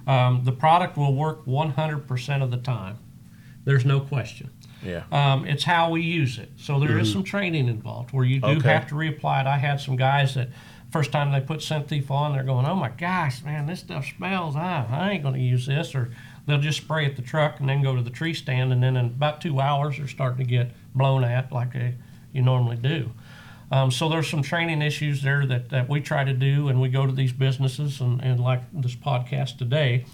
[0.06, 2.98] Um, the product will work 100% of the time.
[3.64, 4.50] There's no question.
[4.84, 5.04] Yeah.
[5.12, 6.52] Um, it's how we use it.
[6.58, 8.70] So there is some training involved where you do Okay.
[8.70, 9.48] have to reapply it.
[9.48, 10.50] I had some guys that
[10.92, 14.06] first time they put Scent Thief on, they're going, "Oh my gosh, man, this stuff
[14.16, 14.54] smells.
[14.56, 16.12] Ah, I ain't going to use this." Or
[16.46, 18.98] they'll just spray at the truck and then go to the tree stand, and then
[18.98, 21.96] in about two hours they're starting to get blown at like they,
[22.32, 23.12] you normally do.
[23.72, 26.90] Um, so there's some training issues there that, that we try to do, and we
[26.90, 30.06] go to these businesses, and, and like this podcast today,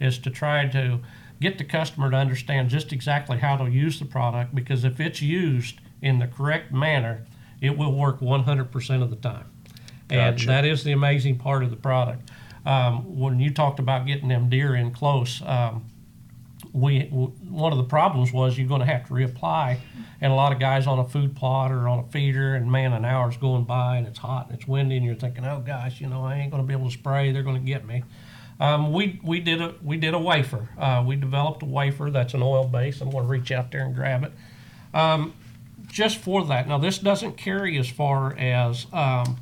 [0.00, 1.00] is to try to
[1.40, 5.22] get the customer to understand just exactly how to use the product because if it's
[5.22, 7.24] used in the correct manner,
[7.60, 9.46] it will work 100% of the time.
[10.10, 12.30] And that is the amazing part of the product.
[12.66, 15.86] Um, when you talked about getting them deer in close, um,
[16.72, 19.78] we one of the problems was you're going to have to reapply,
[20.20, 22.92] and a lot of guys on a food plot or on a feeder, and man,
[22.92, 26.00] an hour's going by and it's hot and it's windy, and you're thinking, oh gosh,
[26.00, 27.32] you know, I ain't going to be able to spray.
[27.32, 28.04] They're going to get me.
[28.60, 30.68] Um, we we did a we did a wafer.
[30.78, 33.00] Uh, we developed a wafer that's an oil base.
[33.00, 34.32] I'm going to reach out there and grab it.
[34.92, 35.34] Um,
[35.88, 36.68] just for that.
[36.68, 39.38] Now this doesn't carry as far as um,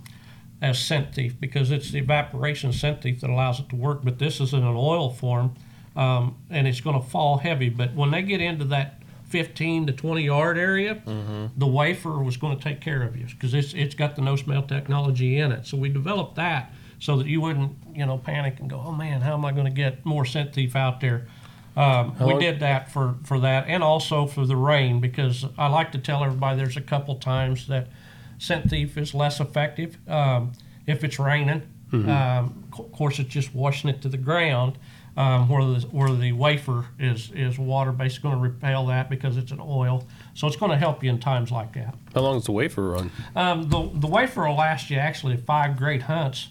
[0.60, 4.00] as scent thief because it's the evaporation scent thief that allows it to work.
[4.02, 5.54] But this is in an oil form,
[5.96, 7.68] um, and it's going to fall heavy.
[7.68, 11.02] But when they get into that 15 to 20 yard area,
[11.56, 14.36] the wafer was going to take care of you because it's it's got the no
[14.36, 15.66] smell technology in it.
[15.66, 19.20] So we developed that so that you wouldn't you know panic and go, oh man,
[19.20, 21.26] how am I going to get more scent thief out there?
[21.76, 25.92] Um, we did that for for that, and also for the rain because I like
[25.92, 27.86] to tell everybody there's a couple times that
[28.38, 30.52] scent thief is less effective um,
[30.86, 31.62] if it's raining.
[31.92, 34.78] Um, of course, it's just washing it to the ground.
[35.16, 39.36] Um, where the where the wafer is is water based going to repel that because
[39.36, 41.96] it's an oil, so it's going to help you in times like that.
[42.14, 43.10] How long does the wafer run?
[43.34, 46.48] Um, the the wafer will last you actually five great hunts.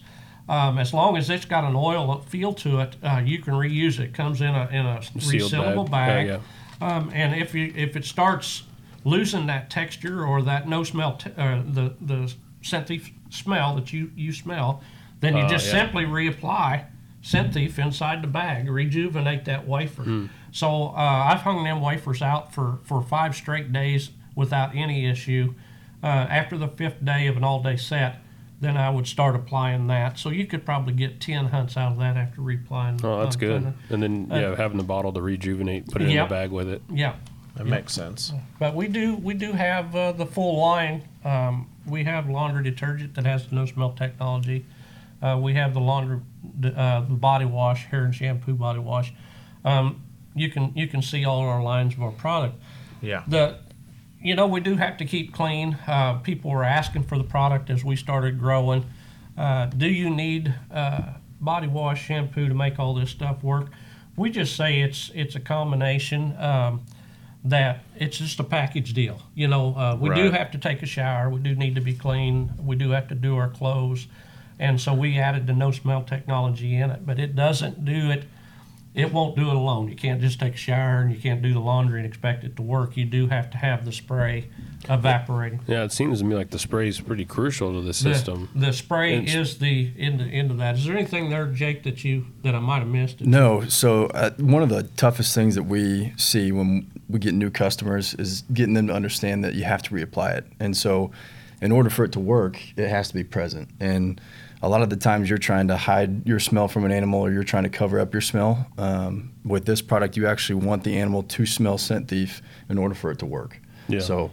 [0.50, 3.98] Um, as long as it's got an oil feel to it, uh, you can reuse
[4.00, 4.12] it.
[4.12, 6.26] Comes in a in a Sealed resealable bag.
[6.28, 6.40] bag.
[6.82, 8.64] Yeah, Um, and if you if it starts
[9.04, 12.32] losing that texture or that no smell, t- uh, the the
[12.62, 14.82] scent thief smell that you you smell,
[15.20, 15.82] then you Oh, just yeah.
[15.82, 16.84] simply reapply
[17.22, 20.02] scent thief inside the bag, rejuvenate that wafer.
[20.02, 20.26] Hmm.
[20.52, 25.54] So uh, I've hung them wafers out for for five straight days without any issue.
[26.02, 28.16] Uh, after the fifth day of an all day set.
[28.60, 30.18] Then I would start applying that.
[30.18, 33.04] So you could probably get ten hunts out of that after reapplying.
[33.04, 33.62] Oh, that's um, good.
[33.62, 36.68] kinda- And then yeah, having the bottle to rejuvenate, put it in the bag with
[36.68, 36.82] it.
[36.92, 37.14] Yeah,
[37.58, 38.32] That makes sense.
[38.58, 41.02] But we do we do have uh, the full line.
[41.24, 44.64] Um, we have laundry detergent that has the no smell technology.
[45.20, 46.20] Uh, we have the laundry
[46.64, 49.12] uh, the body wash, hair and shampoo body wash.
[49.64, 50.02] Um,
[50.34, 52.54] you can you can see all our lines of our product.
[53.00, 53.24] Yeah.
[53.26, 53.58] The
[54.22, 55.76] you know we do have to keep clean.
[55.86, 58.84] Uh, people were asking for the product as we started growing.
[59.36, 63.70] Uh, do you need uh, body wash, shampoo to make all this stuff work?
[64.16, 66.36] We just say it's it's a combination.
[66.38, 66.82] Um,
[67.44, 69.22] that it's just a package deal.
[69.34, 71.30] You know, uh, we do have to take a shower.
[71.30, 72.52] We do need to be clean.
[72.58, 74.06] We do have to do our clothes,
[74.58, 77.06] and so we added the no smell technology in it.
[77.06, 78.24] But it doesn't do it.
[78.98, 79.88] It won't do it alone.
[79.88, 82.56] You can't just take a shower and you can't do the laundry and expect it
[82.56, 82.96] to work.
[82.96, 84.48] You do have to have the spray
[84.88, 85.60] evaporating.
[85.66, 88.48] Yeah, it seems to me like the spray is pretty crucial to the The- system.
[88.54, 90.76] The, spray It's- is the end of that.
[90.76, 93.20] Is there anything there, Jake, that you that I might have missed?
[93.20, 93.64] No.
[93.68, 98.14] So uh, one of the toughest things that we see when we get new customers
[98.14, 100.46] is getting them to understand that you have to reapply it.
[100.60, 101.10] And so,
[101.60, 103.68] in order for it to work, it has to be present.
[103.80, 104.20] And
[104.62, 107.30] a lot of the times, you're trying to hide your smell from an animal, or
[107.30, 108.66] you're trying to cover up your smell.
[108.76, 112.94] Um, with this product, you actually want the animal to smell scent thief in order
[112.94, 113.60] for it to work.
[113.88, 114.00] Yeah.
[114.00, 114.30] So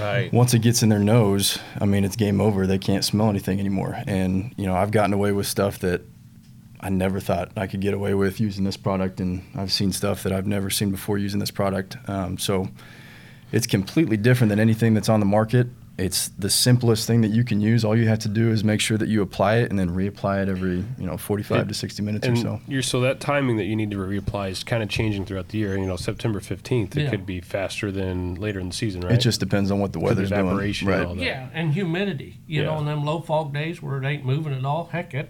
[0.00, 0.32] Right.
[0.32, 2.66] once it gets in their nose, I mean, it's game over.
[2.66, 3.96] They can't smell anything anymore.
[4.06, 6.02] And, you know, I've gotten away with stuff that
[6.80, 9.20] I never thought I could get away with using this product.
[9.20, 11.96] And I've seen stuff that I've never seen before using this product.
[12.08, 12.68] Um, so
[13.52, 15.68] it's completely different than anything that's on the market.
[16.00, 17.84] It's the simplest thing that you can use.
[17.84, 20.42] All you have to do is make sure that you apply it and then reapply
[20.42, 22.60] it every, you know, 45 to 60 minutes or so.
[22.66, 25.58] you're so that timing that you need to reapply is kind of changing throughout the
[25.58, 25.76] year.
[25.76, 27.10] You know, September 15th, it Yeah.
[27.10, 29.12] could be faster than later in the season, right?
[29.12, 30.46] It just depends on what the For the weather's doing.
[30.46, 31.06] evaporation and Right.
[31.06, 31.22] all that.
[31.24, 32.38] Yeah, and humidity.
[32.46, 32.76] You know, Yeah.
[32.78, 34.88] on them low fog days where it ain't moving at all.
[34.92, 35.28] Heck, it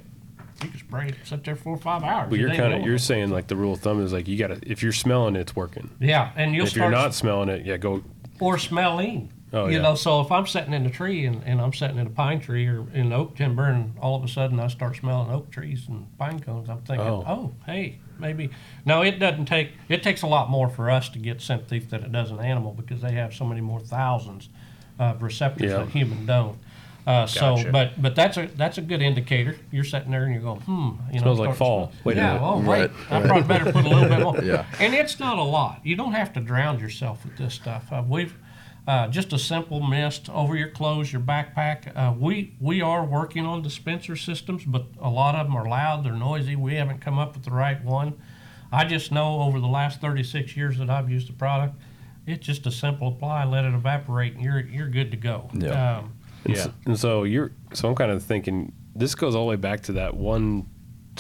[0.62, 2.28] you can spray it sit there four or five hours.
[2.30, 4.48] But you're kind of you're saying like the rule of thumb is like you got
[4.48, 5.88] to if you're smelling it, it's working.
[6.00, 8.02] yeah, and you'll if you're not smelling it, yeah, go.
[8.38, 9.30] or smelling.
[9.52, 9.82] Oh, you yeah.
[9.82, 12.40] know, so if I'm sitting in a tree and, and I'm sitting in a pine
[12.40, 15.86] tree or in oak timber, and all of a sudden I start smelling oak trees
[15.88, 17.24] and pine cones, I'm thinking, Oh.
[17.26, 18.50] oh, hey, maybe.
[18.84, 19.70] No, it doesn't take.
[19.88, 22.38] It takes a lot more for us to get scent thief than it does an
[22.38, 24.48] animal because they have so many more thousands
[25.00, 25.78] of receptors Yeah.
[25.78, 26.56] that human don't.
[27.06, 27.72] Uh, so, Gotcha.
[27.72, 29.56] but but that's a that's a good indicator.
[29.72, 30.90] You're sitting there and you're going, hmm.
[31.08, 31.86] You know, Smells like start fall.
[31.90, 32.26] smell- Wait a yeah.
[32.34, 32.42] minute.
[32.46, 32.66] Oh, wait.
[32.66, 33.26] Right, I right.
[33.26, 34.44] probably better put a little bit more.
[34.44, 34.66] Yeah.
[34.78, 35.80] And it's not a lot.
[35.82, 37.90] You don't have to drown yourself with this stuff.
[37.90, 38.36] Uh, we've
[38.86, 41.94] uh, just a simple mist over your clothes, your backpack.
[41.96, 46.04] Uh, we we are working on dispenser systems, but a lot of them are loud.
[46.04, 46.56] They're noisy.
[46.56, 48.18] We haven't come up with the right one.
[48.72, 51.74] I just know over the last 36 years that I've used the product,
[52.26, 55.50] it's just a simple apply, let it evaporate, and you're you're good to go.
[55.54, 55.98] Yeah.
[55.98, 56.12] Um,
[56.44, 56.62] And, Yeah.
[56.64, 59.82] so, and so you're so I'm kind of thinking this goes all the way back
[59.84, 60.66] to that one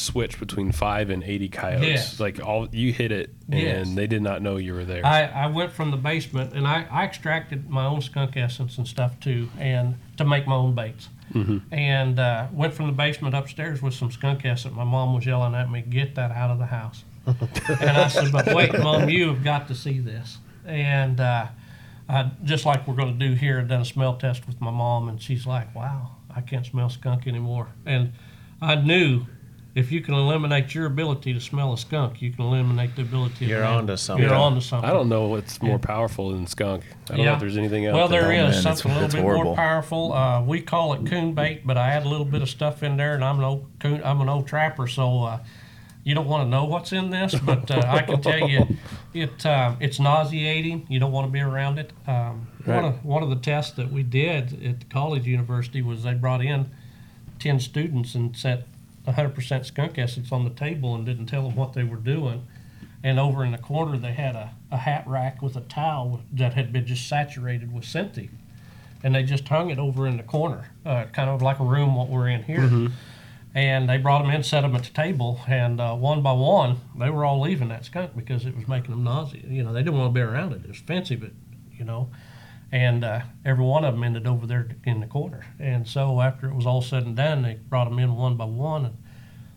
[0.00, 1.86] switch between five and eighty coyotes.
[1.88, 2.20] Yes.
[2.20, 3.94] Like all you hit it and Yes.
[3.94, 5.04] they did not know you were there.
[5.06, 8.86] I, I went from the basement and I, I extracted my own skunk essence and
[8.88, 11.08] stuff too, and to make my own baits.
[11.70, 14.74] And uh, went from the basement upstairs with some skunk essence.
[14.74, 18.32] My mom was yelling at me, "Get that out of the house!" and I said,
[18.32, 21.46] "But wait, mom, you have got to see this." And uh,
[22.08, 24.72] I, just like we're going to do here, I done a smell test with my
[24.72, 28.12] mom, and she's like, "Wow, I can't smell skunk anymore." And
[28.60, 29.24] I knew
[29.74, 33.46] if you can eliminate your ability to smell a skunk, you can eliminate the ability.
[33.46, 34.24] You're of an onto something.
[34.24, 34.40] You're Yeah.
[34.40, 34.88] onto something.
[34.90, 36.84] I don't know what's more powerful than skunk.
[37.10, 37.94] I don't know if there's anything else.
[37.96, 39.44] Well, there Oh, is man, it's- something a it's little bit horrible.
[39.44, 40.12] more powerful.
[40.12, 42.96] Uh, we call it coon bait, but I add a little bit of stuff in
[42.96, 45.38] there, and I'm an old coon, I'm an old trapper, so uh,
[46.02, 48.66] you don't want to know what's in this, but uh, I can tell you,
[49.14, 50.86] it uh, it's nauseating.
[50.88, 51.92] You don't want to be around it.
[52.08, 56.02] Um, One of one of the tests that we did at the college university was
[56.02, 56.70] they brought in
[57.38, 58.66] ten students and set
[59.12, 62.46] 100% skunk essence on the table and didn't tell them what they were doing.
[63.02, 66.54] And over in the corner, they had a, a hat rack with a towel that
[66.54, 68.30] had been just saturated with Scent Thief.
[69.02, 71.94] And they just hung it over in the corner, uh, kind of like a room
[71.96, 72.68] what we're in here.
[73.54, 76.76] And they brought them in, set them at the table, and uh, one by one,
[76.96, 79.42] they were all leaving that skunk because it was making them nauseous.
[79.44, 80.62] You know, they didn't want to be around it.
[80.62, 81.30] It was fancy, but,
[81.72, 82.10] you know,
[82.70, 85.44] and uh, every one of them ended over there in the corner.
[85.58, 88.44] And so after it was all said and done, they brought them in one by
[88.44, 88.84] one.
[88.84, 88.96] And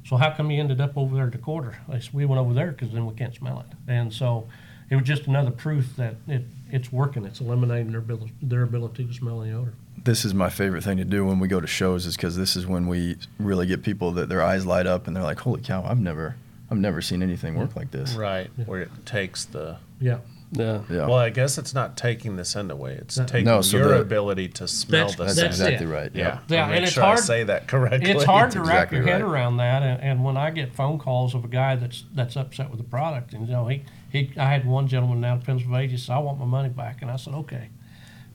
[0.05, 1.79] so how come you ended up over there at the quarter?
[1.89, 3.91] I said, we went over there because then we can't smell it.
[3.91, 4.47] And so
[4.89, 7.25] it was just another proof that it, it's working.
[7.25, 9.73] It's eliminating their ability, their ability to smell the odor.
[10.03, 12.55] this is my favorite thing to do when we go to shows is because this
[12.55, 15.61] is when we really get people that their eyes light up and they're like, "Holy
[15.61, 15.83] cow!
[15.83, 16.35] I've never,
[16.69, 17.79] I've never seen anything work mm-hmm.
[17.79, 19.77] like this." Right, where it takes the.
[19.99, 20.19] Yeah.
[20.55, 20.81] Yeah.
[20.89, 22.93] Yeah, Well, I guess it's not taking the scent away.
[22.93, 23.25] It's No.
[23.25, 25.73] taking No, so your the- ability to smell That's- the that's scent.
[25.73, 26.11] exactly right.
[26.13, 26.39] Yeah, Yep.
[26.49, 28.11] Yeah, I'll and it's sure hard- I say that correctly.
[28.11, 29.29] It's hard That's to wrap exactly your head right.
[29.31, 32.69] around that, and, and when I get phone calls of a guy that's that's upset
[32.69, 35.89] with the product, and you know, he, he I had one gentleman down in Pennsylvania
[35.89, 37.69] he said, "I want my money back," and I said, "Okay,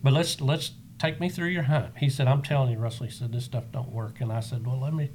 [0.02, 3.12] but let's let's take me through your hunt." He said, "I'm telling you, Russell," he
[3.12, 5.10] said, "this stuff don't work," and I said, "Well, let me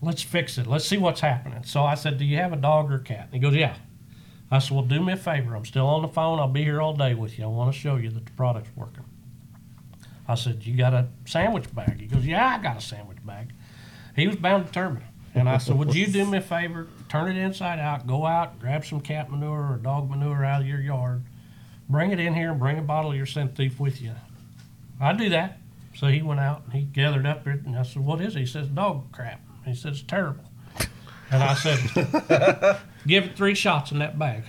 [0.00, 0.66] let's fix it.
[0.66, 3.24] Let's see what's happening." So I said, "Do you have a dog or a cat?"
[3.30, 3.74] And he goes, "Yeah."
[4.50, 5.54] I said, "Well, do me a favor.
[5.54, 6.38] I'm still on the phone.
[6.38, 7.44] I'll be here all day with you.
[7.44, 9.04] I want to show you that the product's working."
[10.26, 13.52] I said, "You got a sandwich bag?" He goes, "Yeah, I got a sandwich bag."
[14.16, 15.04] He was bound determined.
[15.34, 16.88] And I said, Would you do me a favor?
[17.08, 20.66] Turn it inside out, go out, grab some cat manure or dog manure out of
[20.66, 21.22] your yard,
[21.88, 24.12] bring it in here, and bring a bottle of your scent thief with you.
[25.00, 25.58] I do that.
[25.94, 28.40] So he went out and he gathered up it, and I said, What is it?
[28.40, 29.40] He says, Dog crap.
[29.64, 30.44] He says, It's terrible.
[31.30, 34.44] And I said, Give it three shots in that bag.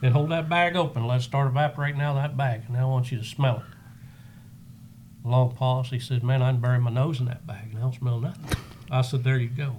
[0.00, 1.06] Then hold that bag open.
[1.06, 2.62] Let it start evaporating out of that bag.
[2.68, 5.28] And I want you to smell it.
[5.28, 5.90] Long pause.
[5.90, 8.20] He said, Man, I can bury my nose in that bag and I don't smell
[8.20, 8.58] nothing.
[8.90, 9.76] I said, There you go.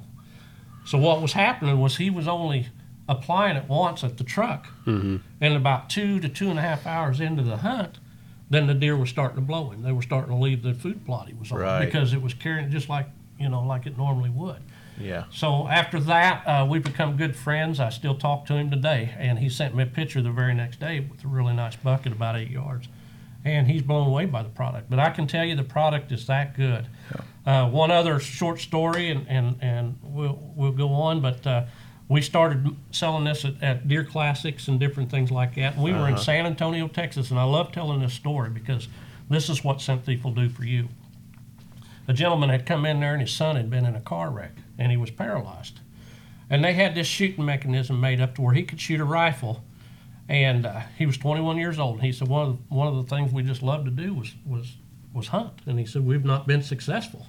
[0.86, 2.68] So what was happening was he was only
[3.10, 4.68] applying it once at the truck.
[4.86, 5.18] Mm-hmm.
[5.40, 8.00] And about two to two and a half hours into the hunt,
[8.50, 9.84] then the deer were starting to blow him.
[9.84, 11.86] They were starting to leave the food plot he was on Right.
[11.86, 13.08] because it was carrying just like,
[13.40, 14.62] you know, like it normally would.
[15.00, 15.26] Yeah.
[15.32, 17.80] So after that, uh, we become good friends.
[17.80, 20.80] I still talk to him today, and he sent me a picture the very next
[20.80, 22.88] day with a really nice bucket about eight yards,
[23.46, 24.90] and he's blown away by the product.
[24.90, 26.88] But I can tell you, the product is that good.
[27.46, 31.46] Uh, one other short story, and and and we'll we'll go on, but.
[31.46, 31.66] Uh,
[32.10, 35.74] we started selling this at, at Deer Classics and different things like that.
[35.74, 38.88] And we were in San Antonio, Texas, and I love telling this story because
[39.30, 40.88] this is what Scent Thief will do for you
[42.08, 44.54] a gentleman had come in there and his son had been in a car wreck
[44.78, 45.80] and he was paralyzed.
[46.50, 49.64] And they had this shooting mechanism made up to where he could shoot a rifle.
[50.30, 51.96] And uh, he was 21 years old.
[51.96, 54.14] And he said one of the, one of the things we just loved to do
[54.14, 54.76] was was
[55.14, 55.54] was hunt.
[55.66, 57.28] And he said we've not been successful.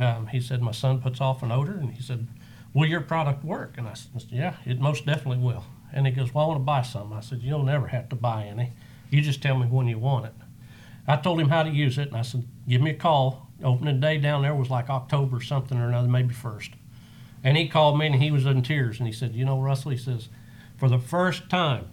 [0.00, 2.26] Um, he said my son puts off an odor, and he said,
[2.72, 6.34] "Will your product work?" And I said, "Yeah, it most definitely will." And he goes,
[6.34, 8.72] "Well, I want to buy some." I said, "You'll never have to buy any.
[9.10, 10.34] You just tell me when you want it."
[11.06, 14.00] I told him how to use it, and I said, "Give me a call." Opening
[14.00, 16.70] day down there was like October something or another, maybe first.
[17.42, 19.90] And he called me, and he was in tears, and he said, "You know, Russell,"
[19.90, 20.28] he says,
[20.76, 21.86] "for the first time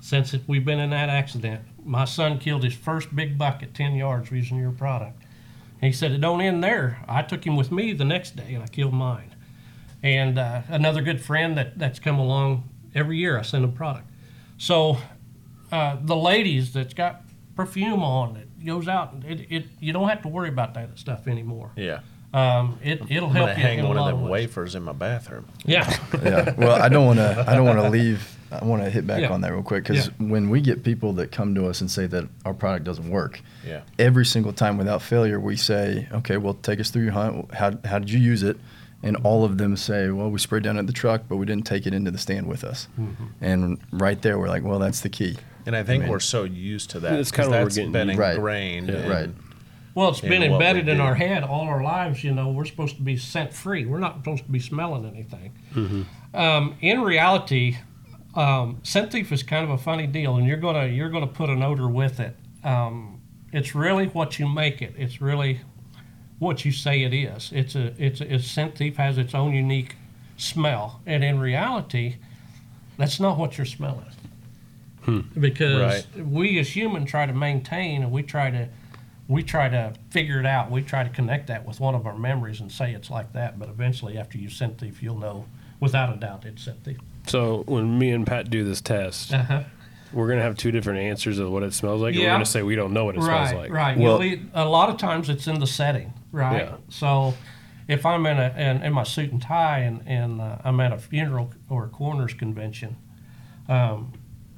[0.00, 3.94] since we've been in that accident, my son killed his first big buck at 10
[3.94, 5.22] yards using your product."
[5.80, 7.04] He said, "It don't end there.
[7.08, 9.34] I took him with me the next day, and I killed mine."
[10.02, 14.08] And uh, another good friend that, that's come along every year, I send him product.
[14.58, 14.98] So
[15.70, 17.22] uh, the ladies that's got
[17.54, 19.14] perfume on it goes out.
[19.26, 21.70] It, it you don't have to worry about that stuff anymore.
[21.76, 22.00] Yeah.
[22.34, 24.30] Um, it it'll I'm help gonna you hang in one of them ways.
[24.30, 25.46] wafers in my bathroom.
[25.66, 26.54] Yeah, yeah.
[26.58, 27.44] Well, I don't want to.
[27.46, 28.36] I don't want to leave.
[28.50, 29.32] I want to hit back Yeah.
[29.32, 30.28] on that real quick because Yeah.
[30.28, 33.40] when we get people that come to us and say that our product doesn't work,
[33.66, 33.80] Yeah.
[33.98, 37.52] every single time without failure, we say, "Okay, well, take us through your hunt.
[37.54, 38.56] How how did you use it?"
[39.02, 41.66] And all of them say, "Well, we sprayed down at the truck, but we didn't
[41.66, 43.24] take it into the stand with us." Mm-hmm.
[43.42, 46.44] And right there, we're like, "Well, that's the key." And I think mean- we're so
[46.44, 47.10] used to that.
[47.12, 48.34] That's 'cause kinda what we're getting been used- Right.
[48.36, 48.88] ingrained.
[48.88, 49.06] Yeah.
[49.08, 49.30] Right.
[49.94, 52.24] well, it's in been embedded in our head all our lives.
[52.24, 53.84] You know, we're supposed to be scent free.
[53.84, 55.52] We're not supposed to be smelling anything.
[56.34, 57.76] Um, in reality,
[58.34, 61.50] um, scent thief is kind of a funny deal, and you're gonna you're gonna put
[61.50, 62.36] an odor with it.
[62.64, 63.20] Um,
[63.52, 64.94] it's really what you make it.
[64.96, 65.60] It's really
[66.38, 67.52] what you say it is.
[67.54, 69.96] It's a it's a, it's scent thief has its own unique
[70.38, 72.16] smell, and in reality,
[72.96, 74.06] that's not what you're smelling.
[75.38, 78.68] Because we as humans try to maintain and we try to
[79.28, 80.70] we try to figure it out.
[80.70, 83.58] We try to connect that with one of our memories and say it's like that.
[83.58, 85.46] But eventually, after you scent thief, you'll know
[85.80, 86.98] without a doubt it's scent thief.
[87.26, 89.62] So when me and Pat do this test, Uh-huh.
[90.12, 92.14] we're gonna have two different answers of what it smells like.
[92.14, 93.72] and We're gonna say we don't know what it right, smells like.
[93.72, 93.96] Right.
[93.96, 96.62] Well- You'll a lot of times it's in the setting, right?
[96.66, 96.76] Yeah.
[96.88, 97.34] So
[97.88, 100.92] if I'm in a in, in my suit and tie and, and uh, I'm at
[100.92, 102.96] a funeral or a coroner's convention,
[103.68, 104.12] um,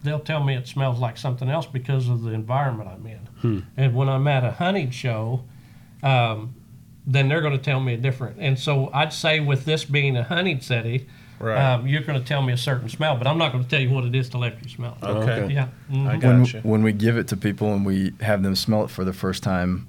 [0.05, 3.19] they'll tell me it smells like something else because of the environment I'm in.
[3.41, 3.59] Hmm.
[3.77, 5.45] And when I'm at a hunting show,
[6.03, 6.55] um,
[7.07, 8.37] then they're going to tell me a different.
[8.39, 11.07] And so I'd say with this being a hunting setting,
[11.41, 11.59] Right.
[11.59, 13.81] um, you're going to tell me a certain smell, but I'm not going to tell
[13.81, 15.05] you what it is till after you smell it.
[15.05, 15.33] Okay.
[15.33, 15.55] Okay.
[15.55, 15.69] Yeah.
[15.91, 16.07] Mhm.
[16.07, 16.61] I when, gotcha.
[16.63, 19.43] when we give it to people and we have them smell it for the first
[19.43, 19.89] time,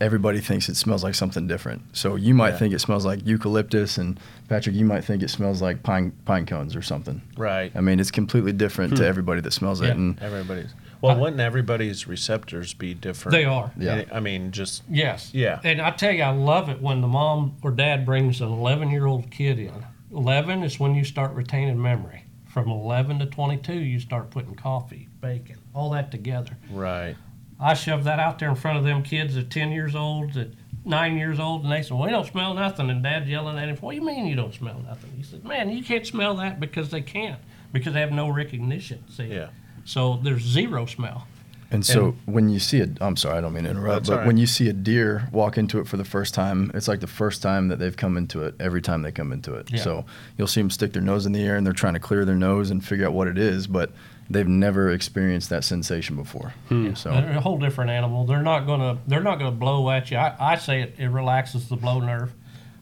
[0.00, 1.82] everybody thinks it smells like something different.
[1.96, 2.58] So you might Yeah.
[2.58, 6.46] think it smells like eucalyptus, and Patrick, you might think it smells like pine pine
[6.46, 7.22] cones or something.
[7.36, 7.72] right.
[7.74, 8.96] I mean, it's completely different Hmm.
[8.98, 9.88] to everybody that smells Yeah.
[9.88, 9.96] it.
[9.96, 10.74] And Everybody's.
[11.02, 13.32] Well, I- wouldn't everybody's receptors be different?
[13.32, 13.70] They are.
[13.78, 14.04] Yeah.
[14.12, 15.30] I mean, just Yes.
[15.34, 15.60] Yeah.
[15.64, 18.90] And I tell you, I love it when the mom or dad brings an 11
[18.90, 19.72] year old kid in.
[20.12, 22.22] 11 is when you start retaining memory.
[22.46, 26.56] From 11 to 22, you start putting coffee, bacon, all that together.
[26.72, 27.14] right.
[27.58, 30.48] I shove that out there in front of them kids at 10 years old, at
[30.84, 32.90] nine years old, and they say, Well, we don't smell nothing.
[32.90, 35.12] And dad's yelling at him, What do you mean you don't smell nothing?
[35.16, 37.40] He said, Man, you can't smell that because they can't,
[37.72, 39.04] because they have no recognition.
[39.10, 39.24] See?
[39.24, 39.48] Yeah.
[39.84, 41.26] So there's zero smell.
[41.70, 44.18] And so when you see a, I'm sorry, I don't mean to interrupt, but all
[44.18, 44.26] right.
[44.26, 47.08] when you see a deer walk into it for the first time, it's like the
[47.08, 49.72] first time that they've come into it every time they come into it.
[49.72, 49.80] Yeah.
[49.80, 50.04] So
[50.38, 52.36] you'll see them stick their nose in the air and they're trying to clear their
[52.36, 53.90] nose and figure out what it is, but
[54.28, 56.54] they've never experienced that sensation before.
[56.94, 58.26] So They're a whole different animal.
[58.26, 60.16] They're not gonna they're not gonna blow at you.
[60.16, 62.32] I, I say it, it relaxes the blow nerve.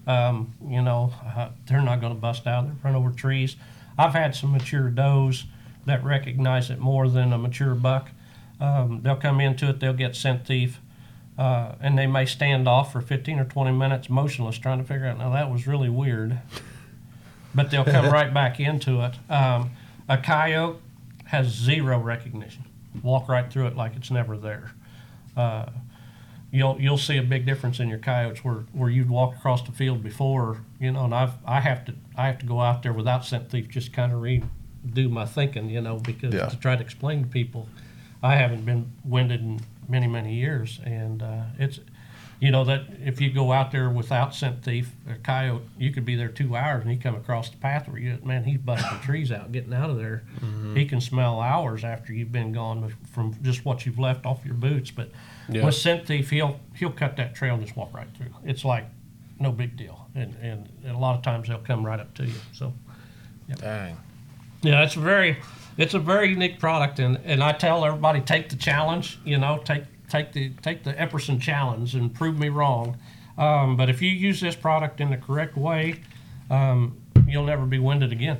[0.06, 3.56] Um, you know, uh, they're not gonna bust out and run over trees.
[3.98, 5.44] I've had some mature does
[5.86, 8.10] that recognize it more than a mature buck.
[8.60, 10.80] Um, they'll come into it, they'll get scent thief,
[11.38, 15.06] uh, and they may stand off for 15 or 20 minutes motionless, trying to figure
[15.06, 15.18] out.
[15.18, 16.38] Now that was really weird,
[17.54, 19.14] but they'll come right back into it.
[19.30, 19.72] Um,
[20.08, 20.80] a coyote
[21.34, 22.64] has zero recognition.
[23.02, 24.70] Walk right through it like it's never there.
[25.36, 25.66] Uh,
[26.52, 29.72] you'll you'll see a big difference in your coyotes where, where you'd walk across the
[29.72, 32.92] field before, you know, and I've I have to I have to go out there
[32.92, 36.46] without scent thief just kind of redo my thinking, you know, because Yeah.
[36.46, 37.68] to try to explain to people,
[38.22, 41.80] I haven't been winded in many many years, and uh, it's
[42.40, 46.04] you know that if you go out there without scent thief, a coyote, you could
[46.04, 49.00] be there two hours and you come across the path where you man he's busting
[49.00, 50.24] trees out, getting out of there.
[50.40, 50.76] Mm-hmm.
[50.76, 54.54] He can smell hours after you've been gone from just what you've left off your
[54.54, 54.90] boots.
[54.90, 55.10] But
[55.48, 55.64] Yeah.
[55.64, 58.34] with scent thief, he'll he'll cut that trail and just walk right through.
[58.44, 58.86] It's like
[59.38, 62.24] no big deal, and and, and a lot of times they'll come right up to
[62.26, 62.34] you.
[62.52, 62.72] So.
[63.56, 63.96] Dang.
[64.62, 65.36] Yeah, it's a very,
[65.76, 69.18] it's a very unique product, and, and I tell everybody take the challenge.
[69.24, 72.96] You know, take take the take the Epperson challenge and prove me wrong.
[73.36, 76.00] Um, but if you use this product in the correct way,
[76.50, 76.96] um,
[77.26, 78.38] you'll never be winded again.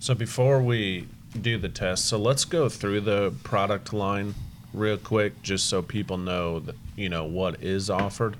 [0.00, 1.08] So before we
[1.40, 4.34] do the test, so let's go through the product line
[4.74, 8.36] real quick, just so people know that you know what is offered.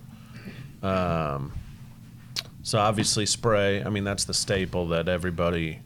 [0.83, 1.52] Um,
[2.62, 3.83] so obviously spray.
[3.83, 5.81] I mean that's the staple that everybody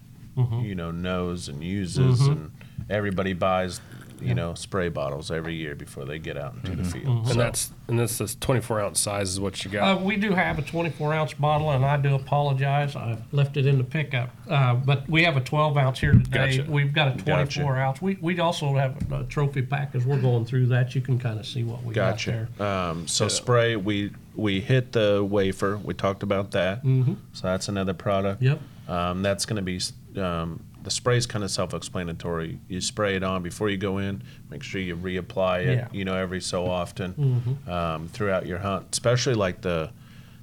[0.65, 2.51] you know knows and uses, and
[2.91, 3.81] everybody buys
[4.23, 7.19] you know spray bottles every year before they get out into the field.
[7.19, 9.99] And So- that's and that's this 24 ounce size is what you got.
[9.99, 12.97] Uh, we do have a 24 ounce bottle, and I do apologize.
[12.97, 14.31] I left it in the pickup.
[14.49, 16.59] Uh, but we have a 12 ounce here today.
[16.59, 16.71] Gotcha.
[16.71, 17.81] We've got a 24 Gotcha.
[17.81, 18.03] ounce.
[18.03, 20.95] We we also have a trophy pack as we're going through that.
[20.95, 22.49] You can kind of see what we got there.
[22.61, 25.77] Um, so spray, we we hit the wafer.
[25.79, 26.83] We talked about that.
[26.85, 27.15] Mm-hmm.
[27.33, 28.43] So that's another product.
[28.43, 28.61] Yep.
[28.89, 29.81] Um, that's going to be
[30.21, 32.59] um, the spray is kind of self-explanatory.
[32.69, 34.23] You spray it on before you go in.
[34.51, 35.77] Make sure you reapply it.
[35.77, 35.89] Yeah.
[35.93, 39.91] You know, every so often um, throughout your hunt, especially like the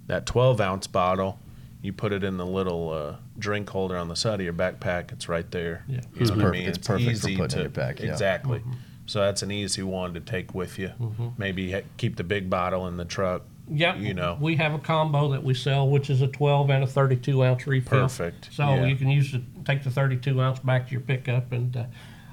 [0.08, 1.40] that 12 ounce bottle.
[1.82, 5.14] You put it in the little uh, drink holder on the side of your backpack.
[5.14, 5.86] It's right there.
[5.88, 6.02] Yeah.
[6.14, 6.68] You It's know what I perfect- mean?
[6.70, 8.12] it's perfect for putting in your pack, yeah.
[8.12, 8.62] Exactly.
[9.06, 10.92] So that's an easy one to take with you.
[11.38, 13.44] Maybe keep the big bottle in the truck.
[13.72, 13.98] Yep.
[13.98, 14.38] You know.
[14.40, 17.68] we have a combo that we sell, which is a 12 and a 32 ounce
[17.68, 18.02] refill.
[18.02, 18.86] Perfect, So yeah.
[18.86, 21.84] you can use the take the 32 ounce back to your pickup, and uh,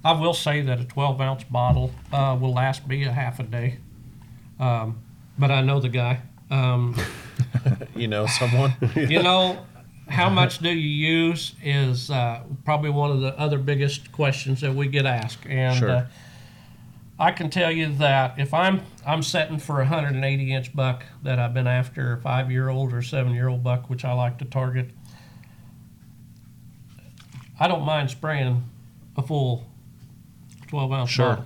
[0.05, 3.43] I will say that a 12 ounce bottle uh, will last me a half a
[3.43, 3.78] day.
[4.59, 5.01] Um,
[5.39, 6.20] but I know the guy.
[6.51, 6.97] Um,
[7.95, 8.74] You know, someone.
[8.95, 9.64] you know,
[10.09, 14.74] how much do you use is uh, probably one of the other biggest questions that
[14.74, 16.09] we get asked, and Sure.
[17.19, 21.39] I can tell you that if I'm I'm setting for a 180 inch buck that
[21.39, 24.39] I've been after, a five year old or seven year old buck, which I like
[24.39, 24.91] to target,
[27.59, 28.64] I don't mind spraying
[29.17, 29.67] a full
[30.69, 31.29] 12 ounce Sure.
[31.37, 31.45] bottle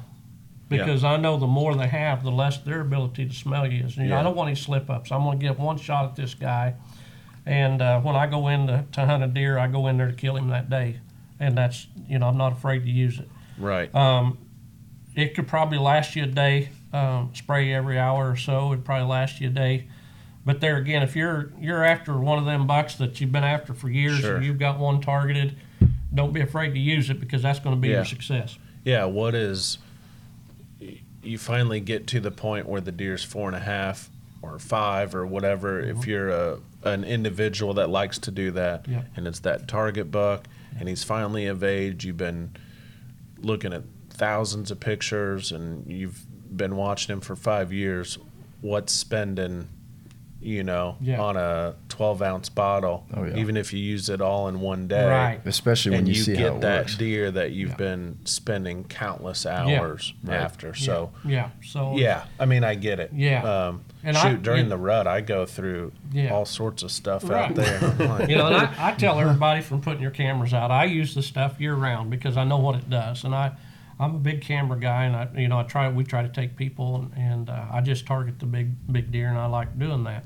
[0.68, 3.97] because I know the more they have, the less their ability to smell you is.
[3.97, 4.21] You know, Yeah.
[4.21, 5.11] I don't want any slip ups.
[5.11, 6.75] I'm going to get one shot at this guy,
[7.45, 10.07] and uh, when I go in to, to hunt a deer, I go in there
[10.09, 11.01] to kill him that day,
[11.41, 13.29] and that's you know I'm not afraid to use it.
[13.59, 13.93] Right.
[13.95, 14.39] Um,
[15.15, 16.71] it could probably last you a day.
[16.93, 18.73] Um, spray every hour or so.
[18.73, 19.87] It'd probably last you a day.
[20.45, 23.75] But there again, if you're you're after one of them bucks that you've been after
[23.75, 24.37] for years Sure.
[24.37, 25.55] and you've got one targeted,
[26.15, 27.97] don't be afraid to use it because that's going to be Yeah.
[27.97, 28.59] your success.
[28.85, 29.79] Yeah, what is
[31.23, 34.09] you finally get to the point where the deer's four and a half
[34.43, 35.81] or five or whatever.
[35.81, 39.03] If you're a an individual that likes to do that, Yeah.
[39.15, 40.47] and it's that target buck,
[40.79, 42.53] and he's finally of age, you've been
[43.39, 43.83] looking at
[44.21, 46.25] thousands of pictures, and you've
[46.57, 48.18] been watching him for five years.
[48.61, 49.68] What's spending,
[50.43, 51.21] you know, Yeah.
[51.21, 53.37] on a twelve ounce bottle, Oh, yeah.
[53.37, 55.41] even if you use it all in one day, Right.
[55.47, 56.97] Especially when and you, you, see get how it that works.
[56.97, 57.77] deer that you've Yeah.
[57.77, 60.37] been spending countless hours Right.
[60.41, 60.75] after.
[60.75, 61.49] So yeah.
[61.62, 63.11] So yeah, I mean I get it.
[63.14, 63.43] Yeah.
[63.43, 64.71] Um, And shoot, I- during yeah.
[64.71, 66.31] the rut, I go through Yeah.
[66.31, 67.51] all sorts of stuff Right.
[67.51, 67.79] out there.
[68.29, 71.23] You know, and I, I tell everybody from putting your cameras out, I use the
[71.23, 73.53] stuff year round because I know what it does, and I,
[74.01, 76.57] I'm a big camera guy, and I, you know, I try, we try to take
[76.57, 80.05] people, and, and uh, I just target the big, big deer, and I like doing
[80.05, 80.24] that.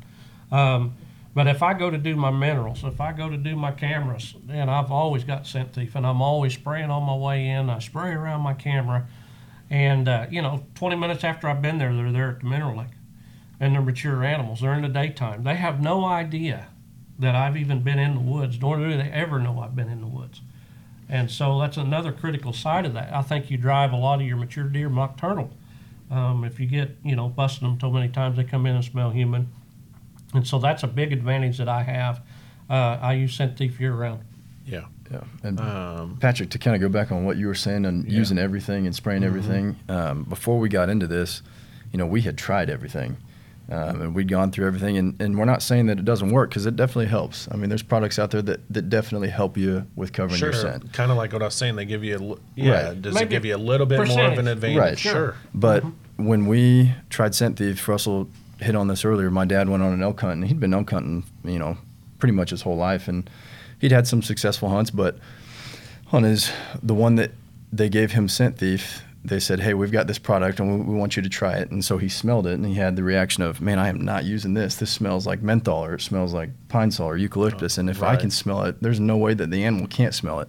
[0.52, 0.94] Um,
[1.34, 4.34] but if I go to do my minerals, if I go to do my cameras,
[4.48, 7.68] and I've always got scent thief, and I'm always spraying on my way in.
[7.68, 9.08] I spray around my camera,
[9.68, 12.78] and uh, you know, 20 minutes after I've been there, they're there at the mineral
[12.78, 12.94] lake,
[13.58, 14.60] and they're mature animals.
[14.60, 15.42] They're in the daytime.
[15.42, 16.68] They have no idea
[17.18, 20.00] that I've even been in the woods, nor do they ever know I've been in
[20.00, 20.40] the woods.
[21.08, 23.12] And so that's another critical side of that.
[23.12, 25.50] I think you drive a lot of your mature deer nocturnal.
[26.10, 28.84] Um, if you get, you know, busting them so many times they come in and
[28.84, 29.48] smell human.
[30.32, 32.20] And so that's a big advantage that I have.
[32.68, 34.22] Uh, I use scent thief year round.
[34.66, 34.84] yeah.
[35.12, 35.20] Yeah.
[35.42, 38.16] And Um, Patrick, to kind of go back on what you were saying on Yeah.
[38.18, 41.42] using everything and spraying everything, um, before we got into this,
[41.92, 43.18] you know, we had tried everything.
[43.70, 46.50] Um, and we'd gone through everything, and, and we're not saying that it doesn't work
[46.50, 47.48] because it definitely helps.
[47.50, 50.52] I mean, there's products out there that, that definitely help you with covering sure.
[50.52, 50.92] your scent.
[50.92, 51.76] Kind of like what I was saying.
[51.76, 52.88] They give you a li- yeah.
[52.88, 53.02] Right.
[53.02, 54.78] Does it give you a little bit more of an advantage?
[54.78, 54.98] Right.
[54.98, 55.36] Sure.
[55.54, 55.82] But
[56.16, 58.28] when we tried scent thief, Russell
[58.60, 59.30] hit on this earlier.
[59.30, 61.78] My dad went on an elk hunt, and he'd been elk hunting, you know,
[62.18, 63.28] pretty much his whole life, and
[63.80, 64.90] he'd had some successful hunts.
[64.90, 65.18] But
[66.12, 66.52] on his,
[66.82, 67.30] the one that
[67.72, 70.98] they gave him scent thief, they said, "Hey, we've got this product, and we, we
[70.98, 73.42] want you to try it." And so he smelled it, and he had the reaction
[73.42, 74.76] of, "Man, I am not using this.
[74.76, 77.78] This smells like menthol, or it smells like pine sol or eucalyptus.
[77.78, 80.48] And if I can smell it, there's no way that the animal can't smell it."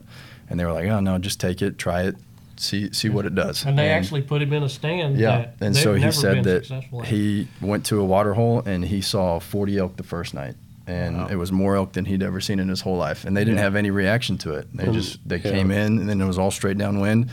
[0.49, 2.15] And they were like, "Oh no, just take it, try it."
[2.57, 3.65] See, see what it does.
[3.65, 5.17] And they actually put him in a stand.
[5.17, 6.65] Yeah, that and so he said that
[7.05, 10.55] he went to a water hole and he saw 40 elk the first night,
[10.88, 11.28] and Wow.
[11.28, 13.26] it was more elk than he'd ever seen in his whole life.
[13.26, 13.63] And they didn't Yeah.
[13.63, 14.67] have any reaction to it.
[14.73, 15.51] They just they yeah.
[15.51, 17.30] came in and then it was all straight downwind.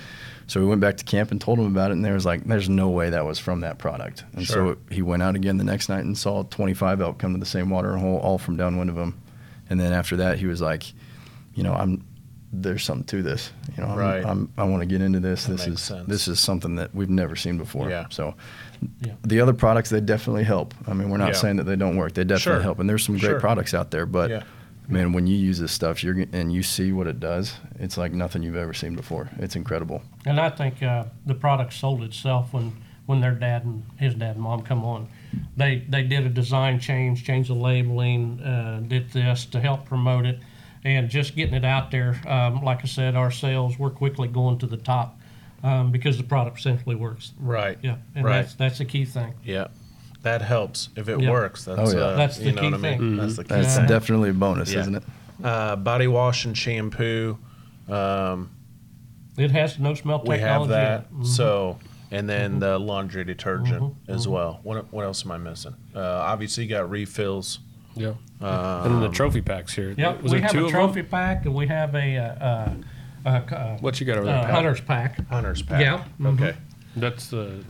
[0.52, 2.44] So we went back to camp and told him about it, and there was like,
[2.44, 4.74] "There's no way that was from that product." And Sure.
[4.74, 7.46] so he went out again the next night and saw 25 elk come to the
[7.46, 9.14] same water hole, all from downwind of him.
[9.70, 10.92] And then after that, he was like,
[11.54, 12.04] "You know, I'm."
[12.54, 13.88] There's something to this, you know.
[13.88, 14.26] I'm, Right.
[14.26, 15.46] I'm, I want to get into this.
[15.46, 16.06] That this is sense.
[16.06, 17.88] this is something that we've never seen before.
[17.88, 18.04] Yeah.
[18.10, 18.34] So,
[19.00, 19.12] Yeah.
[19.22, 20.74] the other products they definitely help.
[20.86, 21.32] I mean, we're not Yeah.
[21.40, 22.12] saying that they don't work.
[22.12, 22.60] They definitely Sure.
[22.60, 23.40] help, and there's some great Sure.
[23.40, 24.04] products out there.
[24.04, 24.42] But Yeah.
[24.88, 28.12] Man, when you use this stuff, you're and you see what it does, it's like
[28.12, 29.30] nothing you've ever seen before.
[29.38, 30.02] It's incredible.
[30.26, 32.72] And I think uh, the product sold itself when,
[33.06, 35.08] when their dad and his dad and mom come on.
[35.56, 40.26] They they did a design change, changed the labeling, uh, did this to help promote
[40.26, 40.40] it,
[40.84, 42.20] and just getting it out there.
[42.26, 45.18] Um, like I said, our sales were quickly going to the top
[45.62, 47.32] um, because the product simply works.
[47.38, 47.78] Right.
[47.82, 48.42] Yeah, and Right.
[48.42, 49.32] that's that's the key thing.
[49.44, 49.68] Yeah.
[50.22, 51.30] That helps if it Yeah.
[51.30, 51.64] works.
[51.64, 52.04] That's Oh, yeah.
[52.04, 52.98] uh, That's the you know key what I mean.
[52.98, 53.16] thing.
[53.16, 53.86] That's the key That's thing.
[53.86, 54.80] definitely a bonus, Yeah.
[54.80, 55.02] isn't it?
[55.42, 57.38] Uh, body wash and shampoo.
[57.88, 58.50] Um,
[59.36, 60.42] It has no smell we technology.
[60.42, 61.06] have that.
[61.12, 61.24] in it.
[61.24, 61.26] Mhm.
[61.26, 61.78] So,
[62.10, 64.60] and then the laundry detergent Mhm, as well.
[64.62, 65.74] What what else am I missing?
[65.94, 67.58] Uh, obviously, you got refills.
[67.96, 68.10] Yeah.
[68.40, 69.92] Um, and then the trophy packs here.
[69.96, 72.22] Yep, Was we it have two a of trophy pack and we have a, uh,
[72.22, 72.70] uh,
[73.26, 74.36] uh, uh, What you got over there?
[74.36, 74.50] uh, Pat?
[74.54, 75.28] hunter's pack.
[75.28, 75.80] Hunter's pack.
[75.80, 76.34] Yeah, mhm.
[76.40, 76.56] Okay.
[76.96, 77.64] That's the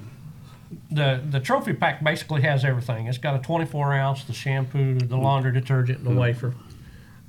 [0.90, 3.06] The the trophy pack basically has everything.
[3.06, 6.54] It's got a 24 ounce, the shampoo, the laundry detergent, and the wafer.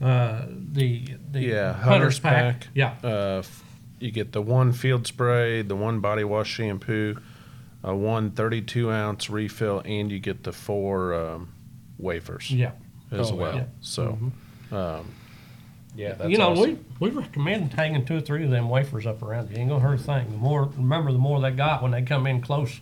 [0.01, 2.67] Uh, the the Yeah, hunter's pack.
[2.73, 3.43] Yeah, Uh,
[3.99, 7.17] you get the one field spray, the one body wash shampoo,
[7.83, 11.49] a one 32 ounce refill, and you get the four um,
[11.97, 12.71] wafers yeah.
[13.11, 13.55] as Oh, well.
[13.55, 13.63] yeah.
[13.81, 14.17] So,
[14.71, 14.75] Mhm.
[14.75, 15.05] um,
[15.95, 16.83] Yeah, that's you know, awesome.
[16.99, 19.57] we, we recommend hanging two or three of them wafers up around you.
[19.57, 20.31] Ain't gonna hurt a thing.
[20.31, 22.81] The more, remember, the more they got when they come in close,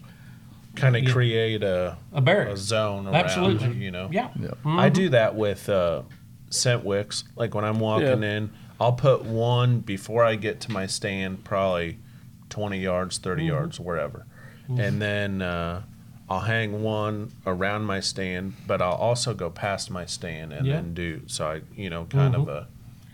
[0.76, 1.12] Kind of Yeah.
[1.12, 2.50] create a, a barrier.
[2.50, 3.68] a zone around Absolutely.
[3.70, 4.08] you, you know?
[4.12, 4.30] Yeah.
[4.40, 4.52] Yeah.
[4.66, 6.04] I do that with uh,
[6.50, 7.24] scent wicks.
[7.36, 8.38] Like when I'm walking Yeah.
[8.38, 12.00] in, I'll put one before I get to my stand, probably
[12.50, 14.26] 20 yards, 30 yards, wherever.
[14.70, 15.82] And then uh,
[16.30, 20.76] I'll hang one around my stand, but I'll also go past my stand and Yeah.
[20.76, 22.68] then do, so I, you know, kind of a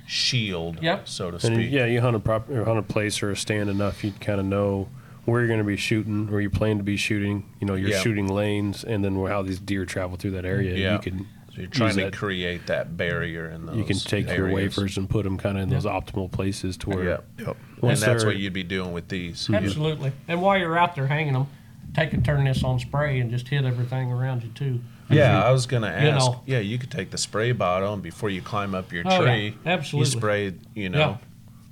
[0.05, 1.08] shield, Yep.
[1.08, 1.72] so to And speak.
[1.72, 4.39] yeah, you hunt a prop, or hunt a place or a stand enough, you kind
[4.39, 4.88] of know
[5.28, 7.43] where you're going to be shooting, or you plan to be shooting.
[7.59, 7.99] You know, your Yeah.
[7.99, 10.75] shooting lanes, and then how these deer travel through that area.
[10.75, 10.93] Yeah.
[10.93, 14.28] You can So you're trying to that- create that barrier in those you can take
[14.30, 17.17] your wafers and put them kind of in those optimal places to where Yeah.
[17.45, 17.57] Yep.
[17.82, 19.43] And that's what you'd be doing with these.
[19.43, 19.55] Mm-hmm.
[19.55, 20.11] Absolutely.
[20.28, 21.47] And while you're out there hanging them,
[21.95, 24.80] take and turn this on spray and just hit everything around you too.
[25.09, 26.25] Yeah, I was gonna You ask.
[26.25, 26.41] know.
[26.45, 29.32] yeah, you could take the spray bottle and before you climb up your Oh, yeah,
[29.34, 30.11] tree, absolutely.
[30.11, 31.17] you spray, you know,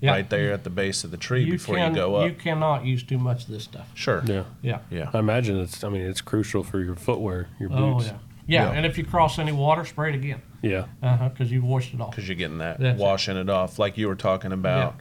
[0.02, 0.10] Yeah.
[0.10, 0.16] Yeah.
[0.16, 2.30] right there at the base of the tree You before can, you go up.
[2.30, 3.88] You cannot use too much of this stuff.
[3.96, 4.24] sure.
[4.26, 4.44] yeah.
[4.62, 4.80] Yeah.
[4.92, 5.10] Yeah.
[5.14, 5.84] I imagine it's.
[5.84, 8.08] I mean, it's crucial for your footwear, your Oh boots.
[8.08, 8.12] yeah.
[8.48, 8.64] yeah.
[8.66, 8.72] Yeah.
[8.78, 10.42] And if you cross any water, spray it again.
[10.62, 10.86] yeah.
[11.02, 11.30] Uh huh.
[11.30, 12.12] Because you've washed it off.
[12.12, 13.04] Because you're getting that That's it.
[13.04, 14.96] washing it off, like you were talking about.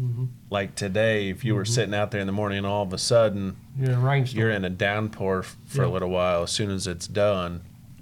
[0.00, 0.24] Mm-hmm.
[0.50, 2.98] Like today, if you were sitting out there in the morning and all of a
[2.98, 4.40] sudden You're in a rainstorm.
[4.40, 5.92] you're in a downpour f- for a Yeah.
[5.92, 7.60] little while, as soon as it's done,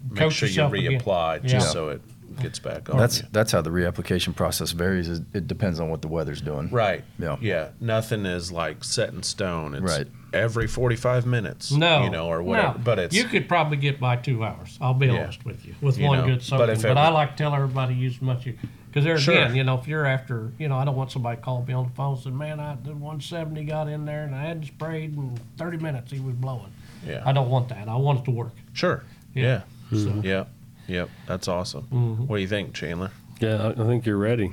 [0.08, 0.98] make Coat sure you yourself again.
[1.00, 1.48] reapply Yeah.
[1.48, 2.00] just so it
[2.40, 3.26] gets back on That's you.
[3.32, 5.08] that's how the reapplication process varies.
[5.08, 6.70] Is it depends on what the weather's doing.
[6.70, 7.04] Right.
[7.18, 7.36] Yeah.
[7.40, 7.68] Yeah.
[7.80, 9.74] Nothing is like set in stone.
[9.74, 10.06] It's Right.
[10.32, 11.72] every 45 minutes.
[11.72, 12.78] No, You know, or whatever.
[12.78, 12.84] no.
[12.84, 13.14] But it's.
[13.16, 14.78] you could probably get by two hours.
[14.80, 15.24] I'll be Yeah.
[15.24, 16.68] honest with you with You one know, good but soaking.
[16.70, 19.34] if But, every- I like to tell everybody use as much because there Sure.
[19.34, 21.72] again, you know, if you're after, you know, I don't want somebody to call me
[21.74, 24.64] on the phone and say, "Man, I the 170 got in there and I hadn't
[24.66, 26.10] sprayed in 30 minutes.
[26.12, 26.72] He was blowing."
[27.06, 27.22] yeah.
[27.26, 27.88] I don't want that.
[27.88, 28.52] I want it to work.
[28.72, 29.02] Sure.
[29.34, 29.62] Yeah.
[29.90, 29.98] Yeah.
[29.98, 30.48] So, Yep.
[30.88, 31.08] Yep.
[31.26, 31.86] That's awesome.
[31.92, 32.26] Mhm.
[32.26, 33.10] What do you think, Chandler?
[33.40, 34.52] Yeah, I, I think you're ready.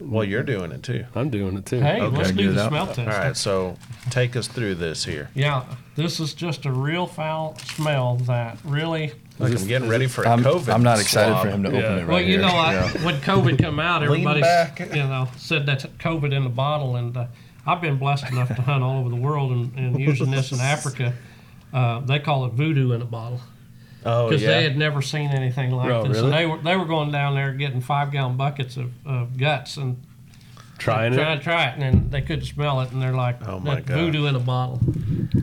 [0.00, 1.04] Well, you're doing it too.
[1.16, 1.80] I'm doing it too.
[1.80, 2.16] hey, Okay.
[2.16, 2.98] let's do the smell test.
[3.00, 3.36] All right.
[3.36, 3.76] So
[4.10, 5.28] take us through this here.
[5.34, 5.64] Yeah,
[5.96, 9.12] this is just a real foul smell that really.
[9.40, 10.72] Like this- I'm getting ready for a I'm, COVID.
[10.72, 11.44] I'm not excited swab.
[11.44, 11.76] for him to Yeah.
[11.78, 12.12] open it right now.
[12.12, 12.40] Well, you here.
[12.42, 13.04] know, I, Yeah.
[13.04, 14.40] when COVID come out, everybody,
[14.90, 17.26] you know, said that's COVID in the bottle, and uh,
[17.66, 20.60] I've been blessed enough to hunt all over the world, and, and using this in
[20.60, 21.12] Africa,
[21.72, 23.40] uh, they call it voodoo in a bottle
[24.08, 24.48] Oh because yeah.
[24.48, 26.16] they had never seen anything like Oh, this.
[26.16, 26.26] really?
[26.26, 29.76] And they were they were going down there getting five gallon buckets of, of guts
[29.76, 30.02] and
[30.78, 31.36] Trying trying it.
[31.38, 33.88] to try it, and then they couldn't smell it, and they're like, Oh, my "That's
[33.88, 33.98] gosh.
[33.98, 34.80] voodoo in a bottle."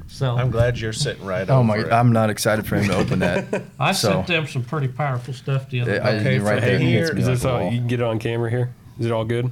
[0.08, 1.78] So I'm glad you're sitting right Oh over my!
[1.80, 1.92] it.
[1.92, 3.64] I'm not excited for him to open that.
[3.80, 6.20] I so, sent them some pretty powerful stuff the other I- day.
[6.22, 6.80] Okay, right for there.
[6.80, 7.70] He here- hits Is this all?
[7.70, 8.74] You can get it on camera here.
[8.98, 9.52] Is it all good?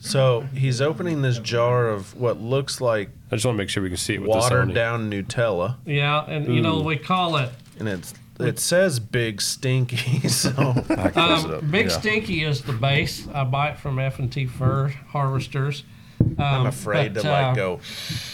[0.00, 3.82] So he's opening this jar of what looks like I just want to make sure
[3.82, 4.74] we can see it with the watered Sony.
[4.74, 10.28] down Nutella, Yeah, and you know we call it and it's it says Big Stinky.
[10.28, 10.50] So
[10.90, 11.70] I close it Um, up.
[11.70, 11.98] Big yeah.
[11.98, 13.26] Stinky is the base.
[13.34, 15.84] I buy it from F and T Fur Harvesters.
[16.20, 17.80] Um, I'm afraid but, to like uh, go.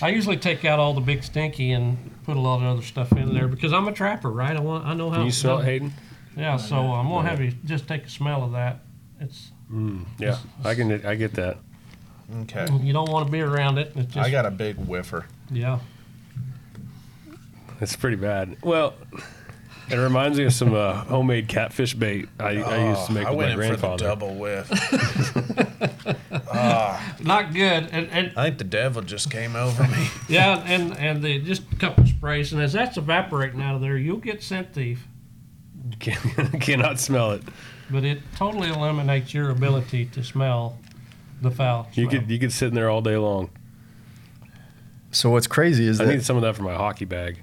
[0.02, 3.12] I usually take out all the Big Stinky and put a lot of other stuff
[3.12, 4.56] in there because I'm a trapper, right?
[4.56, 5.16] I want I know how.
[5.18, 5.92] Can you smell it, Hayden?
[6.36, 8.80] Yeah, so I'm gonna have you just take a smell of that.
[9.20, 9.52] It's
[10.18, 11.04] Yeah, I can.
[11.06, 11.58] I get that.
[12.42, 12.66] Okay.
[12.82, 13.92] you don't want to be around it.
[13.94, 15.26] It's just, I got a big whiffer.
[15.50, 15.78] yeah.
[17.80, 18.56] It's pretty bad.
[18.62, 18.94] Well,
[19.90, 23.28] it reminds me of some uh, homemade catfish bait I, I used to make Oh,
[23.28, 23.98] I with went my in grandfather.
[23.98, 24.70] for the double whiff.
[27.22, 27.88] Not good.
[27.92, 30.08] And, and I think the devil just came over me.
[30.28, 33.96] yeah, and and the just a couple sprays, and as that's evaporating out of there,
[33.96, 35.06] you'll get scent thief.
[36.00, 36.16] Can,
[36.60, 37.42] cannot smell it.
[37.90, 40.78] but it totally eliminates your ability to smell
[41.42, 41.88] the foul.
[41.92, 42.20] You smell.
[42.22, 43.50] could you could sit in there all day long.
[45.10, 47.40] So what's crazy is I that need some of that for my hockey bag.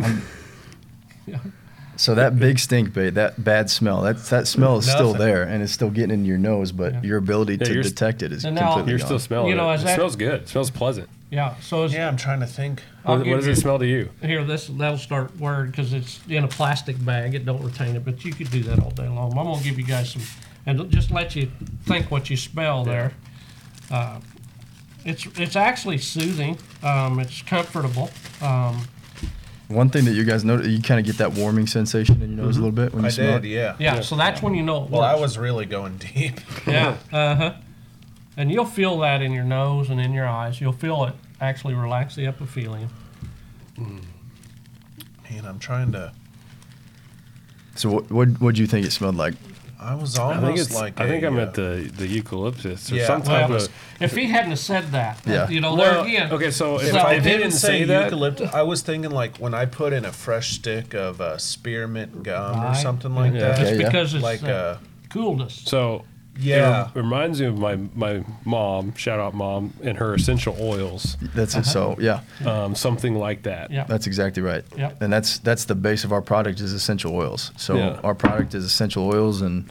[1.96, 5.26] so that big stink bait, that bad smell, that that smell is still Nothing.
[5.26, 7.02] there and it's still getting in your nose, but Yeah.
[7.02, 9.06] your ability Yeah, to you're s- detect it is And now- completely You're gone.
[9.08, 9.74] still smelling You know, it.
[9.76, 10.42] is It that- smells good.
[10.42, 11.08] It smells pleasant.
[11.30, 11.54] yeah.
[11.60, 12.82] So as, yeah, I'm trying to think.
[13.04, 14.08] I'll What, give what does you- it smell to you?
[14.22, 17.34] here, this that'll start word because it's in a plastic bag.
[17.34, 19.36] It don't retain it, but you could do that all day long.
[19.38, 20.22] I'm gonna give you guys some,
[20.66, 21.50] and just let you
[21.86, 23.12] think what you smell there.
[23.90, 24.20] Uh,
[25.04, 26.56] it's it's actually soothing.
[26.82, 28.10] Um, it's comfortable.
[28.42, 28.82] Um,
[29.70, 32.44] One thing that you guys know, you kind of get that warming sensation in your
[32.44, 33.54] nose a little bit when you I smell did, it.
[33.54, 33.76] yeah.
[33.78, 35.20] yeah, So that's when you know it Well, I works.
[35.22, 36.40] was really going deep.
[36.66, 36.96] Yeah.
[37.12, 37.54] Uh huh.
[38.36, 40.60] And you'll feel that in your nose and in your eyes.
[40.60, 42.88] You'll feel it actually relax the epithelium.
[43.78, 46.12] Man, I'm trying to.
[47.76, 49.34] So what what would you think it smelled like?
[49.82, 50.74] I was I almost think it's.
[50.74, 51.00] like.
[51.00, 53.68] I think i I'm at the the eucalyptus or Yeah, some type well, of.
[53.98, 55.48] If he hadn't have said that, Yeah.
[55.48, 56.32] you know, Well, there again.
[56.32, 58.62] okay, so if, If So I if he didn't didn't say say that, eucalyptus, I
[58.62, 62.64] was thinking like when I put in a fresh stick of uh, spearmint gum or
[62.66, 62.76] Right.
[62.76, 63.40] something like Yeah.
[63.40, 63.58] that.
[63.58, 63.86] Just Okay, yeah.
[63.88, 64.76] because it's Like uh, uh,
[65.08, 65.62] coolness.
[65.64, 66.04] so
[66.40, 66.88] Yeah.
[66.88, 68.94] It reminds me of my my mom.
[68.96, 71.16] Shout out mom and her essential oils.
[71.34, 71.66] That's it.
[71.66, 73.70] So yeah, Um, something like that.
[73.70, 73.84] Yeah.
[73.84, 74.64] that's exactly right.
[74.76, 75.02] Yep.
[75.02, 77.52] And that's that's the base of our product is essential oils.
[77.56, 78.00] So Yeah.
[78.02, 79.68] our product is essential oils, and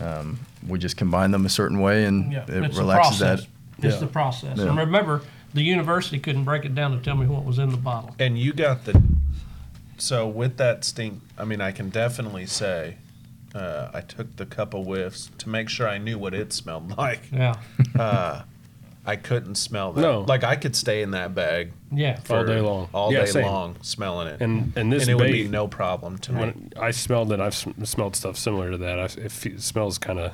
[0.00, 3.40] um, we just combine them a certain way, and Yeah, it it's relaxes process.
[3.40, 3.48] that.
[3.86, 4.00] It's Yeah.
[4.00, 4.58] the process.
[4.58, 4.66] Yeah.
[4.68, 5.22] And remember,
[5.54, 8.14] the university couldn't break it down to tell me what was in the bottle.
[8.18, 9.00] And you got the.
[9.98, 12.96] So with that stink, I mean, I can definitely say,
[13.54, 17.20] uh, I took the couple whiffs to make sure I knew what it smelled like.
[17.32, 17.54] Yeah,
[17.98, 18.42] Uh,
[19.06, 20.02] I couldn't smell that.
[20.02, 20.20] No.
[20.20, 22.20] Like I could stay in that bag yeah.
[22.20, 22.88] for All day long.
[22.92, 23.46] all Yeah, day same.
[23.46, 26.52] long, smelling it, And and this and it would be no problem to me.
[26.78, 28.98] I smelled it, I've sm- smelled stuff similar to that.
[29.00, 30.32] I, it, smells kind of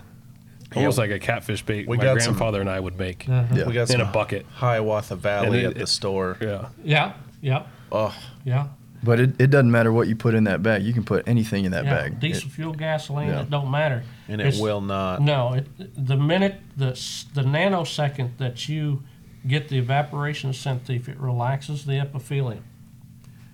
[0.75, 1.03] almost Yeah.
[1.05, 3.27] like a catfish bait We my got some- grandfather and I would make.
[3.29, 3.55] Uh-huh.
[3.55, 3.67] Yeah.
[3.69, 4.45] We got In some a bucket.
[4.57, 6.37] Hiawatha Valley it- at the it- store.
[6.41, 6.69] Yeah.
[6.85, 7.63] Yeah, yeah,
[7.93, 8.15] Oh,
[8.45, 8.67] yeah.
[9.03, 10.83] But it, it doesn't matter what you put in that bag.
[10.83, 11.95] You can put anything in that yeah.
[11.95, 12.21] bag.
[12.21, 13.43] Diesel It- fuel, gasoline, yeah.
[13.43, 14.03] it don't matter.
[14.29, 15.21] and it It's- will not.
[15.23, 15.67] No, it,
[16.07, 16.91] the minute the
[17.35, 19.03] the nanosecond that you
[19.47, 22.65] get the evaporation of scent thief, it relaxes the epithelium.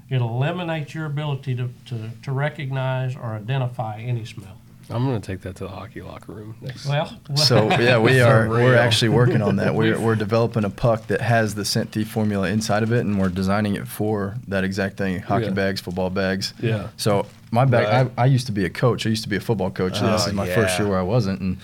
[0.08, 4.58] It eliminates your ability to, to, to recognize or identify any smell.
[4.90, 6.86] I'm gonna take that to the hockey locker room next.
[6.86, 9.74] Well, So yeah, we are we're actually working on that.
[9.74, 13.18] We're we're developing a puck that has the scent thief formula inside of it, and
[13.18, 15.50] we're designing it for that exact thing: hockey Yeah.
[15.52, 16.52] bags, football bags.
[16.60, 16.88] Yeah.
[16.96, 18.12] So my bag, Right.
[18.18, 19.06] I, I used to be a coach.
[19.06, 19.98] I used to be a football coach.
[19.98, 21.40] So this Oh, is my first year where I wasn't.
[21.40, 21.58] And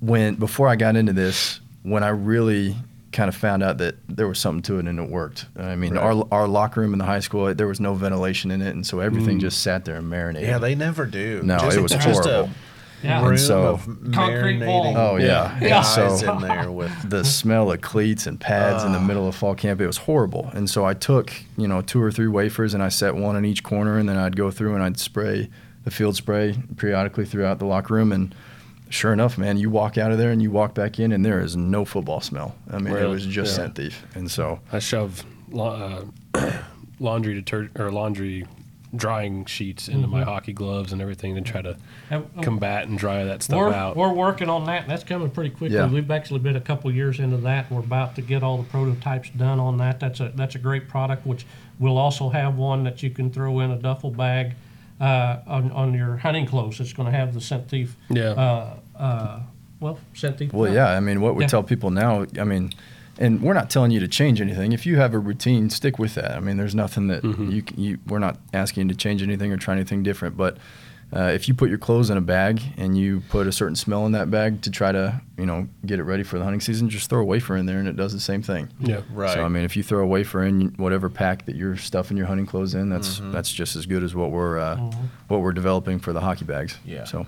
[0.00, 2.76] when before I got into this, when I really
[3.12, 5.46] kind of found out that there was something to it and it worked.
[5.58, 6.02] I mean, Right.
[6.02, 8.86] our our locker room in the high school, there was no ventilation in it, and
[8.86, 9.42] so everything Mm.
[9.42, 10.48] just sat there and marinated.
[10.48, 11.40] Yeah, they never do.
[11.44, 12.50] No, Just- it was just a horrible.
[13.02, 13.20] Yeah.
[13.20, 14.94] Room And so- of Concrete marinating.
[14.96, 15.68] Oh yeah, Yeah.
[15.68, 19.34] guys So in there with the smell of cleats and pads in the middle of
[19.34, 20.50] fall camp, it was horrible.
[20.54, 23.44] And so I took, you know, two or three wafers and I set one in
[23.44, 25.50] each corner and then I'd go through and I'd spray
[25.84, 28.32] the field spray periodically throughout the locker room and
[28.92, 31.40] sure enough, man, you walk out of there and you walk back in and there
[31.40, 32.54] is no football smell.
[32.70, 33.56] I mean, it was just Yeah.
[33.64, 34.06] scent thief.
[34.14, 36.52] And so I shove la- uh,
[37.00, 38.44] laundry detergent or laundry
[38.94, 41.76] drying sheets into my hockey gloves and everything to try to
[42.10, 43.96] And- combat and dry that stuff We're, out.
[43.96, 45.76] we're working on that, and that's coming pretty quickly.
[45.78, 45.86] Yeah.
[45.88, 47.68] We've actually been a couple years into that.
[47.70, 49.98] and We're about to get all the prototypes done on that.
[49.98, 51.26] That's a that's a great product.
[51.26, 51.46] Which
[51.78, 54.52] we'll also have one that you can throw in a duffel bag
[55.02, 56.80] uh, on on your hunting clothes.
[56.80, 57.96] It's going to have the scent thief.
[58.08, 58.30] Yeah.
[58.30, 59.40] Uh, uh,
[59.80, 60.52] well, scent thief.
[60.52, 60.90] Well, yeah.
[60.90, 61.48] I mean, what we Yeah.
[61.48, 62.72] tell people now, I mean,
[63.18, 64.72] and we're not telling you to change anything.
[64.72, 66.32] If you have a routine, stick with that.
[66.36, 69.56] I mean, there's nothing that you, you we're not asking you to change anything or
[69.56, 70.36] try anything different.
[70.36, 70.56] But
[71.14, 74.06] uh, if you put your clothes in a bag and you put a certain smell
[74.06, 76.88] in that bag to try to, you know, get it ready for the hunting season,
[76.88, 78.68] just throw a wafer in there and it does the same thing.
[78.80, 79.02] yeah.
[79.12, 79.34] right.
[79.34, 82.26] So I mean, if you throw a wafer in whatever pack that you're stuffing your
[82.26, 84.76] hunting clothes in, that's that's just as good as what we're uh,
[85.28, 86.78] what we're developing for the hockey bags.
[86.84, 87.04] Yeah.
[87.04, 87.26] So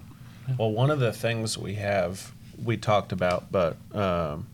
[0.59, 2.33] Well, one of the things we have
[2.65, 4.47] we talked about, but um,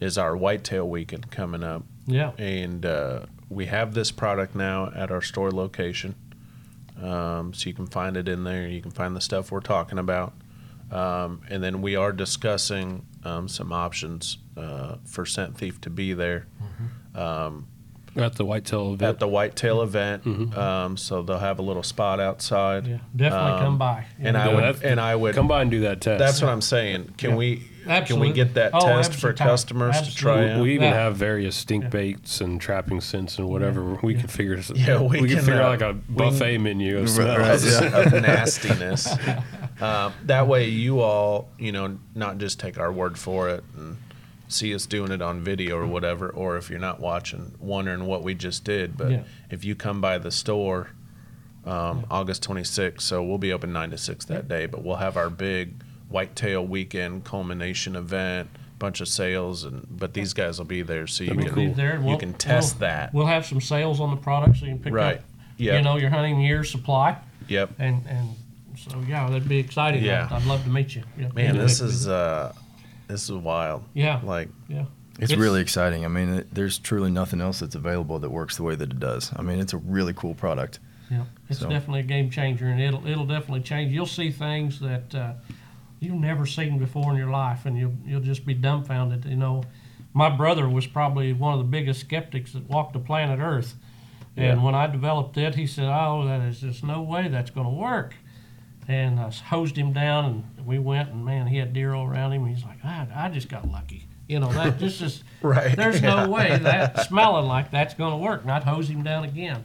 [0.00, 2.32] is our whitetail weekend coming up, Yeah.
[2.38, 6.14] and uh, we have this product now at our store location,
[7.02, 8.66] um, so you can find it in there.
[8.68, 10.32] You can find the stuff we're talking about,
[10.90, 16.12] um, and then we are discussing um, some options uh, for Scent Thief to be
[16.14, 16.46] there.
[17.14, 17.66] Um,
[18.18, 19.02] At the whitetail event.
[19.08, 20.56] at the whitetail event, Mhm.
[20.56, 22.86] um, so they'll have a little spot outside.
[22.86, 22.96] Yeah.
[23.14, 24.04] Definitely Um, come by.
[24.20, 24.44] and Yeah.
[24.44, 26.18] I would, that's- and I would, Come by and do that test.
[26.18, 27.14] That's what I'm saying.
[27.16, 27.36] Can Yeah.
[27.36, 27.62] we
[28.06, 29.46] can we get that Oh, test for absolutely.
[29.46, 30.50] customers to try Absolutely.
[30.56, 30.62] out?
[30.62, 30.94] We even Yeah.
[30.94, 31.88] have various stink Yeah.
[31.88, 33.98] baits and trapping scents and whatever.
[34.02, 34.20] We Yeah.
[34.20, 34.60] can figure.
[34.74, 37.58] Yeah, we can, can, figure uh, out like a we can- buffet menu of Right,
[37.58, 37.80] smells.
[37.80, 39.08] right, of nastiness.
[39.80, 43.96] Uh, that way, you all, you know, not just take our word for it and
[44.48, 48.22] see us doing it on video or whatever, or if you're not watching, wondering what
[48.22, 48.96] we just did.
[48.96, 49.22] But Yeah.
[49.50, 50.88] if you come by the store,
[51.64, 55.16] um, August 26th, so we'll be open nine to six that day, but we'll have
[55.16, 58.48] our big whitetail weekend culmination event.
[58.78, 61.56] Bunch of sales, and but these guys will be there, so you That'd be can
[61.58, 63.12] We'll be there you we'll- can test we'll- that.
[63.12, 65.16] We'll have some sales on the products so you can pick Right.
[65.18, 65.24] up,
[65.56, 65.76] Yep.
[65.78, 67.16] you know, your hunting year's supply.
[67.48, 67.70] Yep.
[67.80, 68.28] And and
[68.76, 70.04] so yeah, that'd be exciting.
[70.04, 70.28] Yeah.
[70.30, 71.02] I'd, I'd love to meet you.
[71.18, 72.52] Yeah, Man, yeah, this is uh,
[73.08, 73.84] this is wild.
[73.94, 74.84] yeah, Like, yeah.
[75.20, 76.04] It's, It's- really exciting.
[76.04, 79.00] I mean, it, there's truly nothing else that's available that works the way that it
[79.00, 79.32] does.
[79.34, 80.78] I mean, it's a really cool product.
[81.10, 83.92] Yeah, it's So- definitely a game changer, and it'll it'll definitely change.
[83.92, 85.32] You'll see things that uh,
[85.98, 89.24] you've never seen before in your life, and you'll you'll just be dumbfounded.
[89.24, 89.64] You know,
[90.12, 93.74] my brother was probably one of the biggest skeptics that walked the planet Earth,
[94.36, 94.64] and Yeah.
[94.64, 97.72] when I developed it, he said, "Oh, that is just no way that's going to
[97.74, 98.14] work."
[98.88, 100.24] And I hosed him down,
[100.56, 102.46] and we went, and man, he had deer all around him.
[102.46, 105.74] He's like, "I, I just got lucky." You know, that just is right?
[105.74, 106.24] there's yeah.
[106.24, 108.42] no way that smelling like that's going to work.
[108.42, 109.64] And I'd hose him down again.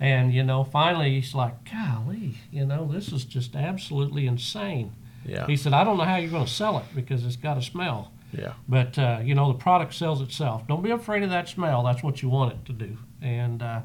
[0.00, 4.92] And, you know, finally he's like, golly, you know, this is just absolutely insane.
[5.24, 5.46] Yeah.
[5.46, 7.62] He said, I don't know how you're going to sell it because it's got a
[7.62, 8.10] smell.
[8.32, 8.54] Yeah.
[8.68, 10.66] But uh, you know, the product sells itself.
[10.66, 11.84] Don't be afraid of that smell.
[11.84, 12.98] That's what you want it to do.
[13.22, 13.82] And uh,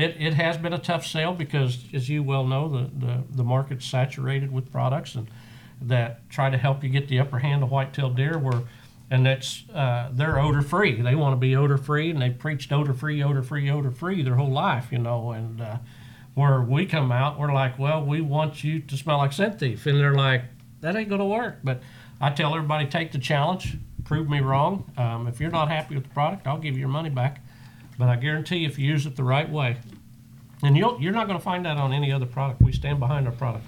[0.00, 3.44] it, it has been a tough sale because, as you well know, the, the, the
[3.44, 5.28] market's saturated with products and
[5.80, 8.38] that try to help you get the upper hand of white-tailed deer.
[8.38, 8.62] Where,
[9.10, 11.00] and that's uh, they're odor free.
[11.00, 14.22] They want to be odor free, and they preached odor free, odor free, odor free
[14.22, 14.88] their whole life.
[14.90, 15.78] You know, and uh,
[16.34, 19.86] where we come out, we're like, well, we want you to smell like scent thief,
[19.86, 20.42] and they're like,
[20.80, 21.60] that ain't gonna work.
[21.64, 21.80] But
[22.20, 24.90] I tell everybody, take the challenge, prove me wrong.
[24.96, 27.40] Um, if you're not happy with the product, I'll give you your money back.
[27.98, 29.76] But I guarantee if you use it the right way,
[30.62, 32.62] and you'll, you're not going to find that on any other product.
[32.62, 33.64] We stand behind our product,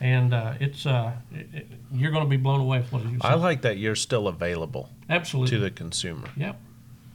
[0.00, 3.18] and uh, it's uh, it, it- you're going to be blown away with what you
[3.20, 5.50] I like that you're still available Absolutely.
[5.56, 6.26] to the consumer.
[6.36, 6.60] Yep.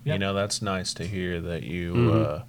[0.05, 2.26] You know, that's nice to hear that you Mhm.
[2.26, 2.43] uh,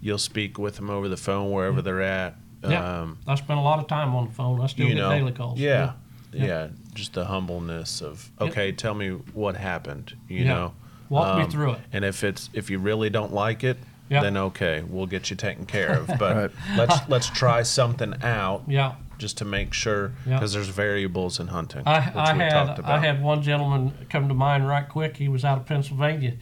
[0.00, 2.34] you'll speak with them over the phone wherever they're at.
[2.68, 3.02] Yeah.
[3.02, 4.60] Um, I spend a lot of time on the phone.
[4.60, 5.58] I still get know, daily calls.
[5.60, 5.92] Yeah,
[6.32, 6.44] Yeah.
[6.46, 8.50] yeah, Just the humbleness of Yep.
[8.50, 10.14] okay, tell me what happened.
[10.28, 10.44] You Yeah.
[10.52, 10.72] know,
[11.08, 11.80] Walk me Um, through it.
[11.92, 13.78] and if it's if you really don't like it,
[14.08, 14.22] Yeah.
[14.22, 16.06] then okay, we'll get you taken care of.
[16.18, 16.50] But Right.
[16.76, 18.92] let's let's try something out Yeah.
[19.18, 20.34] just to make sure Yeah.
[20.34, 21.82] because there's variables in hunting.
[21.86, 25.16] I, which I we had talked I had one gentleman come to mind right quick.
[25.16, 26.34] He was out of Pennsylvania,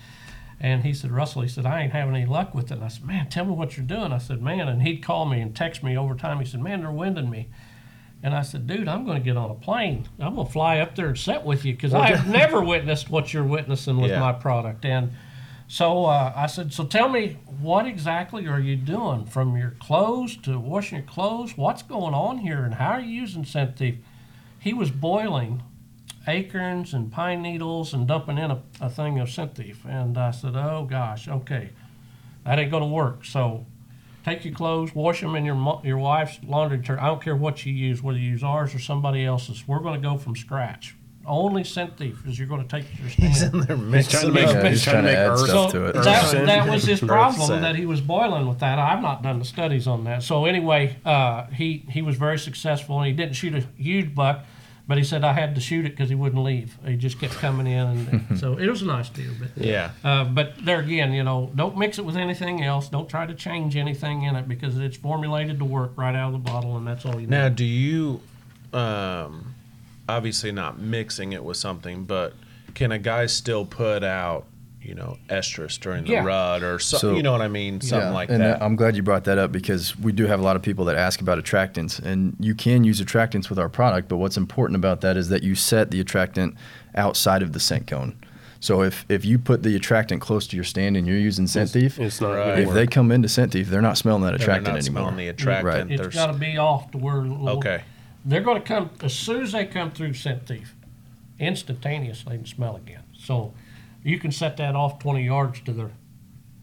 [0.60, 2.88] and he said, "Russell," he said, "I ain't having any luck with it." And I
[2.88, 5.54] said, "Man, tell me what you're doing." I said, "Man," and he'd call me and
[5.54, 6.38] text me over time.
[6.40, 7.48] He said, "Man, they're winding me."
[8.22, 10.08] And I said, "Dude, I'm going to get on a plane.
[10.18, 13.32] I'm going to fly up there and sit with you because I've never witnessed what
[13.32, 14.20] you're witnessing with Yeah.
[14.20, 15.12] my product." And
[15.68, 20.36] so uh, I said, "So tell me, what exactly are you doing from your clothes
[20.38, 21.56] to washing your clothes?
[21.56, 23.96] What's going on here, and how are you using scent thief?"
[24.58, 25.62] He was boiling
[26.26, 29.84] acorns and pine needles and dumping in a, a thing of scent thief.
[29.88, 31.70] And I said, "Oh gosh, okay,
[32.44, 33.66] that ain't gonna work." So
[34.26, 37.02] take your clothes, wash them in your your wife's laundry detergent.
[37.04, 39.66] I don't care what you use, whether you use ours or somebody else's.
[39.66, 40.94] We're gonna go from scratch.
[41.28, 43.28] Only scent thief is you're gonna take your stand.
[43.32, 44.54] He's in there He's trying to mixing make, up.
[44.54, 45.92] Yeah, he's he's trying to make add earth, stuff So to it.
[46.04, 46.46] that, scent.
[46.52, 48.78] that was his problem that he was boiling with that.
[48.78, 50.22] I've not done the studies on that.
[50.22, 54.44] So anyway, uh, he he was very successful and he didn't shoot a huge buck,
[54.88, 56.76] but he said I had to shoot it because he wouldn't leave.
[56.86, 57.86] He just kept coming in,
[58.28, 59.32] and so it was a nice deal.
[59.40, 59.90] But Yeah.
[60.04, 62.88] uh, but there again, you know, don't mix it with anything else.
[62.88, 66.44] Don't try to change anything in it because it's formulated to work right out of
[66.44, 67.30] the bottle, and that's all you need.
[67.30, 67.56] Now, need.
[67.56, 68.20] do you,
[68.72, 69.54] um,
[70.08, 72.34] obviously not mixing it with something, but
[72.74, 74.46] can a guy still put out,
[74.86, 76.24] you know, estrus during the Yeah.
[76.24, 77.80] rut or so, So- you know what I mean?
[77.80, 78.62] Something like and that.
[78.62, 80.84] uh, I'm glad you brought that up because we do have a lot of people
[80.86, 84.08] that ask about attractants, and you can use attractants with our product.
[84.08, 86.54] But what's important about that is that you set the attractant
[86.94, 88.14] outside of the scent cone.
[88.60, 91.70] So if if you put the attractant close to your stand and you're using Scent
[91.70, 92.58] Thief, It's not Right.
[92.60, 95.10] if they come into Scent Thief, they're not smelling that attractant They're attractant not anymore.
[95.12, 95.66] smelling the attractant.
[95.90, 95.90] Right.
[95.92, 97.16] It's There's- got to be off to where
[97.56, 97.82] okay.
[98.24, 100.74] they're going to come as soon as they come through scent thief
[101.38, 103.52] instantaneously and smell again so
[104.06, 105.90] you can set that off 20 yards to the,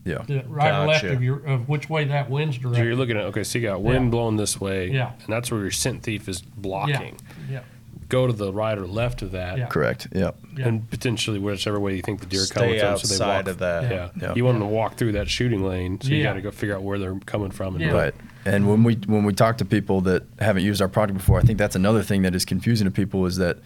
[0.05, 0.23] Yeah.
[0.27, 3.23] the right or left of your of which way that wind's So you're looking at
[3.25, 4.09] okay, so you got wind Yeah.
[4.11, 5.11] blowing this way, Yeah.
[5.23, 7.17] and that's where your scent thief is blocking.
[7.49, 7.61] yeah
[8.09, 9.65] Go to the right or left of that, Yeah.
[9.67, 10.07] Correct.
[10.13, 10.35] Yep.
[10.57, 13.19] yeah and potentially whichever way you think the deer are Stay coming from, so they
[13.25, 13.35] walk.
[13.37, 13.91] outside of that.
[13.91, 14.09] Yeah.
[14.21, 14.33] Yeah.
[14.35, 16.75] you want them to walk through that shooting lane, so you got to go figure
[16.75, 17.75] out where they're coming from.
[17.75, 17.91] And Yeah.
[17.91, 18.13] Right.
[18.45, 21.43] And when we when we talk to people that haven't used our product before, I
[21.43, 23.59] think that's another thing that is confusing to people is that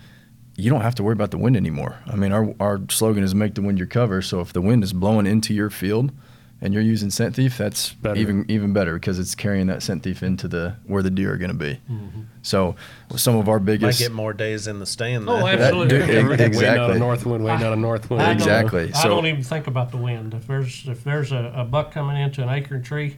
[0.59, 1.97] you don't have to worry about the wind anymore.
[2.07, 4.21] I mean, our our slogan is make the wind your cover.
[4.21, 6.11] So if the wind is blowing into your field
[6.59, 8.19] and you're using scent thief, that's Better.
[8.19, 11.37] even even better because it's carrying that scent thief into the where the deer are
[11.37, 11.79] going to be.
[11.89, 12.21] Mm-hmm.
[12.41, 12.75] So
[13.15, 15.29] some of our Might biggest get more days in the stand.
[15.29, 15.59] Oh, then.
[15.59, 15.97] absolutely.
[15.99, 16.99] That- Waiting on a exactly.
[16.99, 18.23] north wind, waiting on a north wind.
[18.23, 18.91] I don't- Exactly.
[18.95, 20.33] I So- don't even think about the wind.
[20.33, 23.17] If there's if there's a, a buck coming into an acorn tree,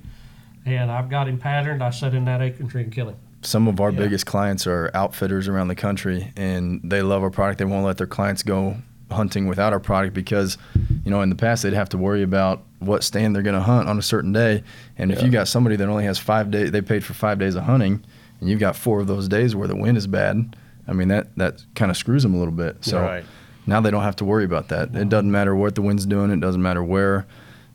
[0.65, 3.15] and I've got him patterned, I set in that acorn tree and kill him.
[3.41, 3.99] Some of our Yeah.
[3.99, 7.97] biggest clients are outfitters around the country and they love our product they won't let
[7.97, 8.75] their clients go
[9.11, 10.57] hunting without our product because
[11.03, 13.61] you know in the past they'd have to worry about what stand they're going to
[13.61, 14.63] hunt on a certain day
[14.97, 17.55] and if you got somebody that only has five days they paid for five days
[17.55, 18.03] of hunting
[18.39, 20.55] and you've got four of those days where the wind is bad
[20.87, 23.25] i mean that that kind of screws them a little bit so Right.
[23.65, 26.29] now they don't have to worry about that it doesn't matter what the wind's doing
[26.29, 27.25] it doesn't matter where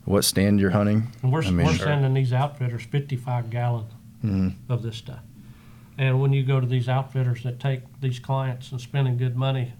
[0.05, 3.85] what stand you're hunting we're, I mean- we're sending these outfitters 55 gallon
[4.23, 4.53] Mhm.
[4.69, 5.19] of this stuff.
[5.97, 9.71] And when you go to these outfitters that take these clients and spending good money,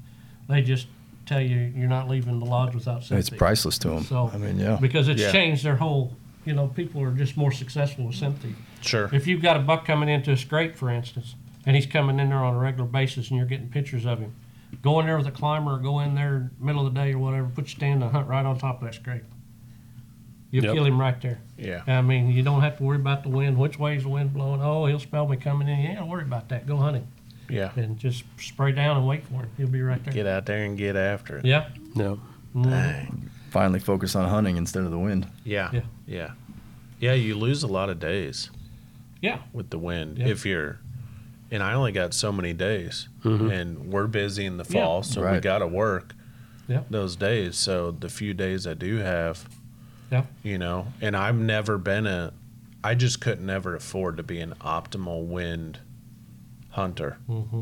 [0.47, 0.88] they just
[1.26, 4.59] tell you you're not leaving the lodge without it's priceless to them So- i mean
[4.59, 5.32] yeah Because it's Yeah.
[5.32, 8.38] changed their whole, you know, people are just more successful with scent.
[8.82, 9.09] Sure.
[9.11, 11.34] If you've got a buck coming into a scrape, for instance,
[11.66, 14.34] and he's coming in there on a regular basis and you're getting pictures of him,
[14.84, 17.18] go in there with a climber or go in there middle of the day or
[17.18, 19.24] whatever, put your stand and hunt right on top of that scrape.
[20.52, 20.74] You'll Yep.
[20.76, 21.39] kill him right there.
[21.58, 21.82] Yeah.
[21.88, 23.58] I mean, you don't have to worry about the wind.
[23.58, 24.62] Which way is the wind blowing?
[24.62, 25.80] Oh, he'll smell me coming in.
[25.80, 26.66] Yeah, don't worry about that.
[26.68, 27.08] Go hunting.
[27.48, 27.70] Yeah.
[27.76, 29.50] and just spray down and wait for him.
[29.56, 30.12] He'll be right there.
[30.12, 31.46] Get out there and get after it.
[31.46, 31.70] Yeah.
[31.93, 32.20] No.
[32.56, 32.64] Mm.
[32.72, 33.30] Dang.
[33.52, 35.28] Finally focus on hunting instead of the wind.
[35.43, 35.70] Yeah.
[35.72, 35.82] Yeah.
[36.08, 36.32] Yeah.
[37.00, 37.14] Yeah.
[37.14, 38.50] You lose a lot of days
[39.22, 39.39] Yeah.
[39.54, 40.26] with the wind Yeah.
[40.30, 40.80] if you're.
[41.52, 43.52] And I only got so many days, Mhm.
[43.52, 44.82] and we're busy in the Yeah.
[44.84, 46.16] fall, so we got to work
[46.68, 46.82] Yeah.
[46.89, 47.58] those days.
[47.58, 49.48] So the few days I do have,
[50.12, 50.24] Yeah.
[50.43, 52.34] you know, and I've never been a.
[52.84, 55.80] I just couldn't ever afford to be an optimal wind
[56.70, 57.62] hunter hmm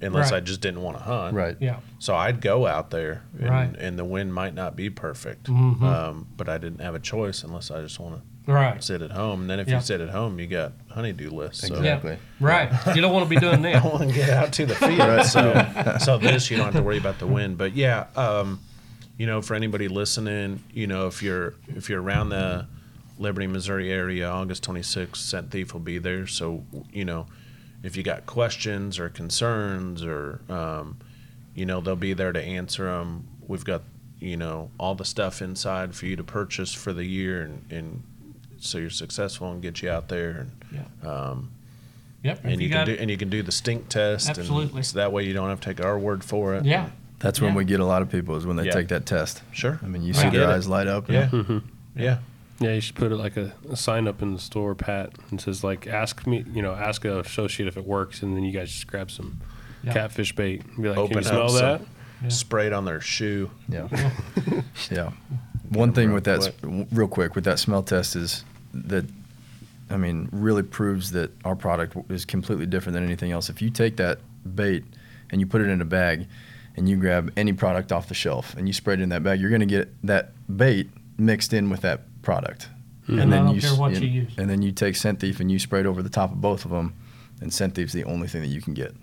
[0.00, 1.32] unless I just didn't want to hunt.
[1.36, 1.56] Right.
[1.60, 1.76] Yeah.
[2.00, 3.72] So I'd go out there, and, Right.
[3.78, 5.80] and the wind might not be perfect, Mhm.
[5.80, 8.74] um, but I didn't have a choice unless I just want Right.
[8.74, 9.42] to sit at home.
[9.42, 9.76] And then if Yeah.
[9.76, 11.68] you sit at home, you got honeydew lists.
[11.68, 11.76] So.
[11.76, 12.18] Exactly.
[12.40, 12.68] Right.
[12.96, 13.76] You don't want to be doing that.
[13.76, 14.98] I want to get out to the field.
[14.98, 15.24] Right.
[15.24, 17.56] So, so this you don't have to worry about the wind.
[17.56, 18.58] But yeah, um,
[19.18, 22.66] you know, for anybody listening, you know, if you're if you're around the
[23.18, 26.26] Liberty, Missouri area, August 26th, Scent Thief will be there.
[26.26, 27.26] So you know,
[27.82, 30.96] if you got questions or concerns or um,
[31.54, 33.28] you know, they'll be there to answer them.
[33.46, 33.82] We've got
[34.18, 37.64] you know all the stuff inside for you to purchase for the year and.
[37.70, 38.02] and
[38.64, 40.46] so you're successful and get you out there
[41.02, 41.50] and um,
[42.22, 42.44] Yep.
[42.44, 44.76] And you, got, can do and you can do the stink test Absolutely.
[44.76, 46.90] and so that way you don't have to take our word for it Yeah.
[47.22, 47.56] That's when Yeah.
[47.58, 48.72] we get a lot of people is when they Yeah.
[48.72, 49.42] take that test.
[49.52, 50.54] sure I mean, you see their it.
[50.54, 51.08] eyes light up.
[51.08, 51.58] yeah hmm
[51.96, 52.18] yeah
[52.60, 55.40] Yeah, you should put it like a, a sign up in the store, Pat, and
[55.40, 58.52] says like, "Ask me, you know, ask a associate if it works," and then you
[58.52, 59.40] guys just grab some
[59.82, 59.92] Yeah.
[59.94, 60.62] catfish bait.
[60.64, 61.86] And be like, Open "Can you smell up that?" some-
[62.24, 62.28] Yeah.
[62.28, 63.88] spray it on their shoe Yeah.
[64.90, 65.10] yeah.
[65.70, 66.86] One thing with that, quick.
[66.92, 68.44] real quick, with that smell test is
[68.74, 69.06] that,
[69.90, 73.48] I mean, really proves that our product is completely different than anything else.
[73.50, 74.18] If you take that
[74.54, 74.84] bait
[75.30, 76.26] and you put it in a bag
[76.76, 79.40] and you grab any product off the shelf and you spray it in that bag,
[79.40, 82.68] you're going to get that bait mixed in with that product.
[83.08, 84.32] And I don't care s- what and, you use.
[84.38, 86.64] And then you take Scent Thief and you spray it over the top of both
[86.64, 86.94] of them,
[87.40, 88.94] and Scent Thief's the only thing that you can get.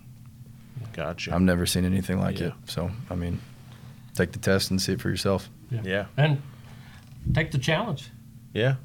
[0.94, 2.48] gotcha I've never seen anything like Yeah.
[2.48, 2.54] it.
[2.66, 3.40] So, I mean,
[4.16, 5.50] take the test and see it for yourself.
[5.84, 6.42] yeah And
[7.34, 8.10] take the challenge.
[8.54, 8.76] yeah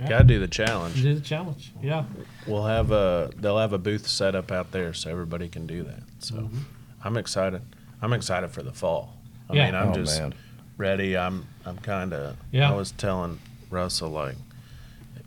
[0.00, 0.08] Yeah.
[0.08, 1.72] gotta do the challenge Do the challenge.
[1.82, 2.04] Yeah.
[2.46, 5.82] we'll have a they'll have a booth set up out there so everybody can do
[5.82, 6.58] that so Mm-hmm.
[7.04, 7.60] i'm excited
[8.02, 9.14] i'm excited for the fall
[9.50, 9.66] i Yeah.
[9.66, 10.34] mean i'm oh, just man.
[10.76, 12.70] ready i'm i'm kind of Yeah.
[12.70, 13.38] i was telling
[13.70, 14.36] russell like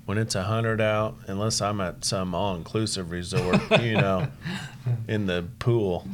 [0.06, 4.28] when it's a hundred out, unless I'm at some all-inclusive resort, you know,
[5.08, 6.06] in the pool,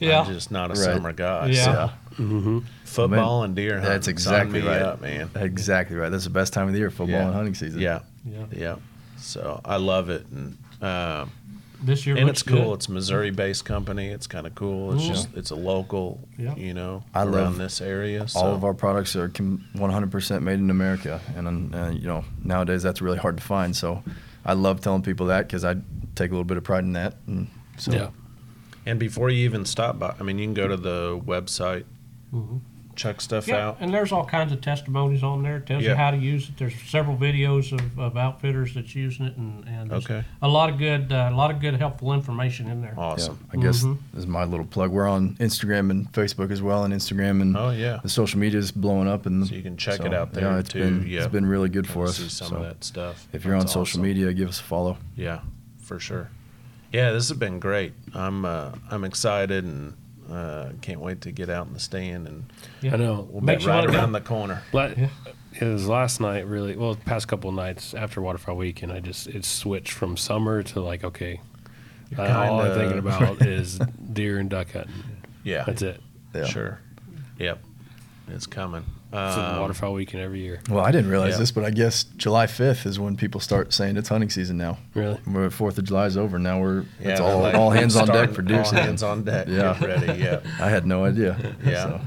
[0.00, 0.22] Yeah.
[0.22, 0.82] I'm just not a Right.
[0.82, 1.46] summer guy.
[1.46, 1.64] Yeah.
[1.64, 1.90] So
[2.22, 2.58] Mm-hmm.
[2.84, 3.88] football and deer hunting.
[3.90, 4.82] That's exactly me right.
[4.82, 5.30] up, man.
[5.36, 6.10] Exactly right.
[6.10, 7.26] That's the best time of the year, football Yeah.
[7.26, 7.80] and hunting season.
[7.80, 8.44] Yeah, yeah.
[8.50, 8.76] yeah.
[9.18, 11.30] So I love it, and um,
[11.82, 12.64] This year and it's cool.
[12.70, 12.74] good.
[12.74, 14.08] It's a Missouri-based company.
[14.08, 14.94] It's kind of cool.
[14.94, 15.08] It's Mhm.
[15.08, 16.54] just it's a local, Yeah.
[16.54, 18.28] you know, I around love this area.
[18.28, 18.40] So.
[18.40, 23.02] All of our products are 100% made in America, and uh, you know nowadays that's
[23.02, 23.74] really hard to find.
[23.74, 24.02] So
[24.44, 25.74] I love telling people that because I
[26.14, 27.14] take a little bit of pride in that.
[27.26, 28.08] And so Yeah.
[28.86, 31.84] And before you even stop by, I mean, you can go to the website,
[32.34, 32.60] Mhm.
[32.94, 33.76] Check stuff Yeah, out.
[33.80, 35.56] and there's all kinds of testimonies on there.
[35.58, 35.90] It tells Yeah.
[35.90, 36.56] you how to use it.
[36.58, 40.24] There's several videos of, of outfitters that's using it, and, and there's Okay.
[40.42, 42.94] a lot of good, uh, a lot of good helpful information in there.
[42.96, 43.38] yeah, Awesome.
[43.52, 43.98] I guess Mhm.
[44.12, 44.90] this is my little plug.
[44.90, 48.00] We're on Instagram and Facebook as well, and Instagram and Oh yeah.
[48.02, 49.26] the social media is blowing up.
[49.26, 50.80] And So you can check so, it out there yeah, it's too.
[50.80, 51.20] Been, yeah.
[51.24, 52.16] It's been really good Kinda for us.
[52.18, 53.26] See some So of that stuff.
[53.32, 54.02] if you're on That's social awesome.
[54.02, 54.98] media, give us a follow.
[55.16, 55.40] Yeah,
[55.80, 56.28] for sure.
[56.92, 57.94] Yeah, this has been great.
[58.14, 59.94] I'm uh, I'm excited and
[60.32, 62.44] uh, can't wait to get out in the stand and
[62.80, 62.94] Yeah.
[62.94, 63.28] I know.
[63.30, 63.98] we'll Makes be you right wanna go.
[63.98, 64.62] around the corner.
[64.72, 65.08] La- Yeah.
[65.60, 66.76] It was last night, really.
[66.76, 70.16] Well, the past couple of nights after Waterfowl Week, and I just it switched from
[70.16, 71.40] summer to like okay,
[72.18, 74.92] uh, all I'm thinking about is deer and duck hunting.
[75.44, 76.00] Yeah, That's it.
[76.34, 76.44] Yeah.
[76.46, 76.80] sure.
[77.38, 77.62] Yep,
[78.28, 78.84] it's coming.
[79.12, 80.60] It's Um, Waterfowl Weekend every year.
[80.70, 81.38] Well, I didn't realize Yeah.
[81.40, 84.78] this, but I guess July 5th is when people start saying it's hunting season now.
[84.94, 85.18] Really?
[85.26, 86.60] We're Fourth of July is over now.
[86.60, 89.48] We're yeah, it's all, like, all hands on deck for deer All hands on deck.
[89.48, 89.76] Yeah.
[89.78, 90.22] Get ready.
[90.22, 91.36] Yeah, I had no idea.
[91.64, 91.82] Yeah.
[91.82, 92.00] So,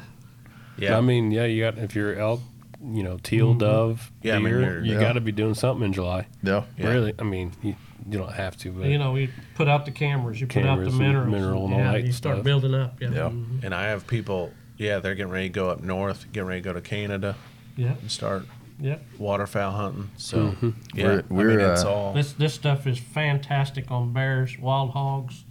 [0.78, 0.98] yeah.
[0.98, 2.42] I mean, yeah, you got if you're elk,
[2.84, 4.28] you know, teal, dove, Mm-hmm.
[4.28, 5.00] Yeah, I mean, you're- Yeah.
[5.00, 6.26] got to be doing something in July.
[6.44, 6.64] yeah.
[6.78, 6.88] Yeah.
[6.90, 7.76] Really, I mean, you,
[8.10, 10.80] you don't have to, but You know, you put out the cameras, you put out
[10.80, 12.46] Cameras the and minerals, mineral and all yeah, that you start stuff.
[12.46, 13.00] building up.
[13.02, 13.30] Yeah, Yeah.
[13.30, 13.64] Mhm.
[13.64, 14.52] and I have people.
[14.78, 17.36] Yeah, they're getting ready to go up north, getting ready to go to Canada
[17.78, 18.46] yeah, and start
[18.80, 18.98] yeah.
[19.18, 20.10] waterfowl hunting.
[20.18, 20.74] So Mhm.
[20.94, 22.14] yeah, We're- I mean we're, it's uh, all.
[22.14, 25.44] This this stuff is fantastic on bears, wild hogs.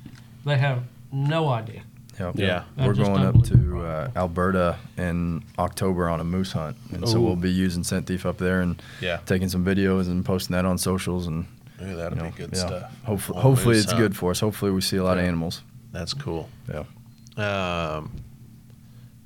[0.44, 1.82] They have no idea.
[2.20, 2.34] Yep.
[2.38, 2.62] Yeah.
[2.76, 3.86] That's We're just going up to unbelievable.
[3.86, 7.22] uh, Alberta in October on a moose hunt, and so Ooh.
[7.22, 9.18] we'll be using Scent Thief up there and Yeah.
[9.26, 11.46] taking some videos and posting that on socials and
[11.82, 12.66] Ooh, that'll you know, be good yeah.
[12.66, 12.92] stuff.
[13.04, 14.02] Hopefully, On hopefully moose it's hunt.
[14.04, 14.38] good for us.
[14.40, 15.28] Hopefully, we see a lot of Yeah.
[15.28, 15.62] animals.
[15.92, 16.48] That's cool.
[16.68, 16.84] Yeah.
[17.36, 18.10] Um,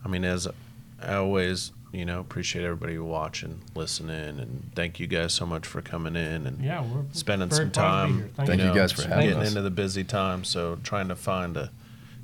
[0.05, 0.49] I mean, as
[1.03, 5.81] I always you know, appreciate everybody watching, listening, and thank you guys so much for
[5.81, 8.31] coming in and Yeah, we're spending some proud to be time.
[8.37, 9.49] Thank Thank you know, guys for having getting us.
[9.49, 10.45] into the busy time.
[10.45, 11.71] So trying to find a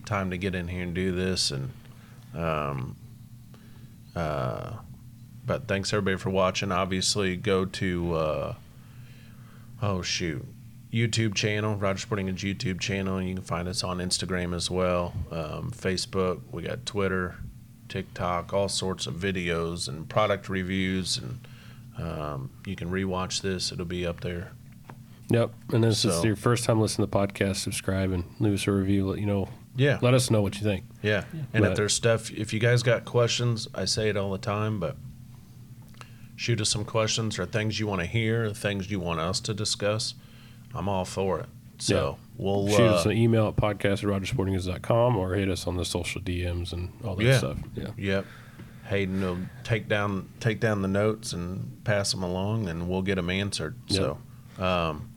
[0.05, 1.71] time to get in here and do this, and
[2.35, 2.97] um,
[4.15, 4.73] uh,
[5.47, 6.71] but thanks everybody for watching.
[6.71, 8.55] Obviously, go to uh,
[9.81, 10.45] oh shoot.
[10.93, 15.13] YouTube channel, Rogers Sporting Goods YouTube channel, you can find us on Instagram as well,
[15.33, 16.41] um, Facebook.
[16.53, 17.35] We got Twitter,
[17.95, 21.39] TikTok, all sorts of videos and product reviews, and
[21.97, 23.71] um, you can rewatch this.
[23.71, 24.51] It'll be up there
[25.31, 25.55] Yep.
[25.73, 28.55] And this if it's So- your first time listening to the podcast, subscribe and leave
[28.55, 29.09] us a review.
[29.09, 29.49] Let you know.
[29.77, 29.99] Yeah.
[30.03, 30.85] Let us know what you think.
[31.03, 31.25] Yeah.
[31.53, 34.79] And if there's stuff, if you guys got questions, I say it all the time,
[34.79, 34.97] but
[36.37, 39.55] shoot us some questions or things you want to hear, things you want us to
[39.55, 40.15] discuss.
[40.75, 41.47] I'm all for it.
[41.79, 45.77] So we'll Shoot uh, us an email at podcast at rogerssportinggoods.com or hit us on
[45.77, 47.39] the social DMs and all that Yeah.
[47.39, 47.59] stuff.
[47.75, 47.89] Yeah.
[47.97, 48.27] Yep.
[48.87, 53.15] Hayden will take down take down the notes and pass them along, and we'll get
[53.15, 53.77] them answered.
[53.87, 54.19] So,
[54.59, 55.09] um,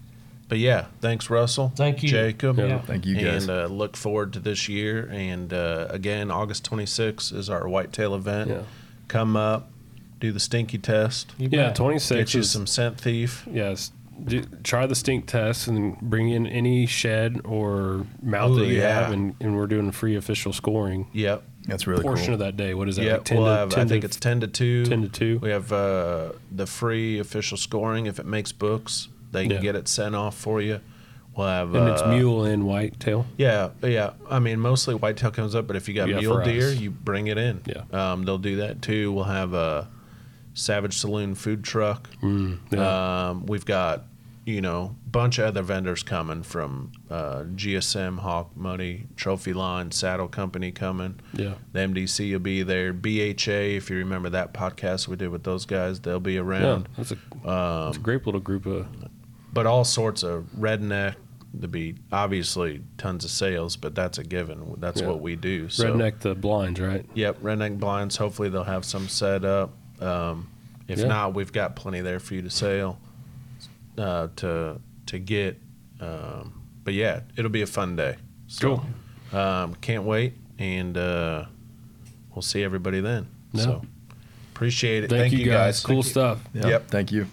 [0.48, 1.74] but yeah, thanks, Russell.
[1.76, 2.08] Thank you.
[2.08, 2.58] Jacob.
[2.60, 2.80] Yeah.
[2.80, 3.44] Thank you guys.
[3.44, 5.10] And uh, look forward to this year.
[5.12, 8.50] And uh, again, August 26th is our whitetail event.
[8.52, 8.62] Yeah.
[9.10, 9.70] Come up,
[10.22, 11.68] do the stinky test, You Yeah.
[11.68, 11.76] bet.
[11.76, 13.46] 26 get you is, some scent thief.
[13.52, 13.92] yes.
[14.26, 19.02] Do, try the stink test and bring in any shed or mount that you yeah.
[19.02, 21.44] have, and, and we're doing free official scoring Yep.
[21.68, 22.34] That's really portion cool.
[22.36, 22.74] of that day.
[22.74, 23.04] What is that?
[23.04, 24.86] Yeah, like 10 we'll to, have, 10 I think it's 10 to 2.
[24.86, 25.40] 10 to 2.
[25.40, 28.06] We have uh, the free official scoring.
[28.06, 29.62] If it makes books, they can Yeah.
[29.62, 30.80] get it sent off for you.
[31.36, 31.76] We'll have.
[31.76, 33.28] and it's uh, mule and whitetail.
[33.38, 34.14] Yeah, yeah.
[34.30, 36.78] I mean, mostly whitetail comes up, but if you got Yeah, mule deer, us.
[36.78, 37.62] you bring it in.
[37.66, 37.84] Yeah.
[38.14, 39.12] Um, they'll do that too.
[39.12, 39.88] We'll have a
[40.58, 42.10] Savage Saloon food truck.
[42.22, 43.30] Mm, yeah.
[43.30, 44.06] Um, we've got,
[44.46, 50.28] you know, bunch of other vendors coming from uh, GSM, Hawk, Money, Trophy Line, Saddle
[50.28, 51.20] Company coming.
[51.34, 51.54] yeah.
[51.74, 52.92] The MDC will be there.
[52.94, 56.42] BHA, if you remember that podcast we did with those guys, they'll be Yeah.
[56.42, 56.90] around.
[56.98, 57.16] That's a,
[57.50, 58.88] Um, that's a great little group of.
[59.54, 61.16] but all sorts of redneck.
[61.62, 64.76] To be obviously tons of sales, but that's a given.
[64.80, 65.08] That's Yeah.
[65.08, 65.70] what we do.
[65.70, 67.04] So, Redneck the blinds, right?
[67.16, 68.18] Yep, redneck blinds.
[68.18, 69.74] Hopefully they'll have some set up.
[70.00, 70.48] Um,
[70.88, 71.08] if Yeah.
[71.08, 73.00] not, we've got plenty there for you to sell,
[73.98, 75.60] uh, to to get.
[76.00, 78.16] Um, but yeah, it'll be a fun day.
[78.48, 78.84] So,
[79.34, 81.46] Um, can't wait, and uh,
[82.34, 83.28] we'll see everybody then.
[83.52, 83.64] Yeah.
[83.64, 83.82] So
[84.54, 85.10] appreciate it.
[85.10, 85.82] Thank, you guys.
[85.82, 86.12] Cool Thank you.
[86.12, 86.44] stuff.
[86.54, 86.88] Yeah, Yep.
[86.88, 87.28] Thank you.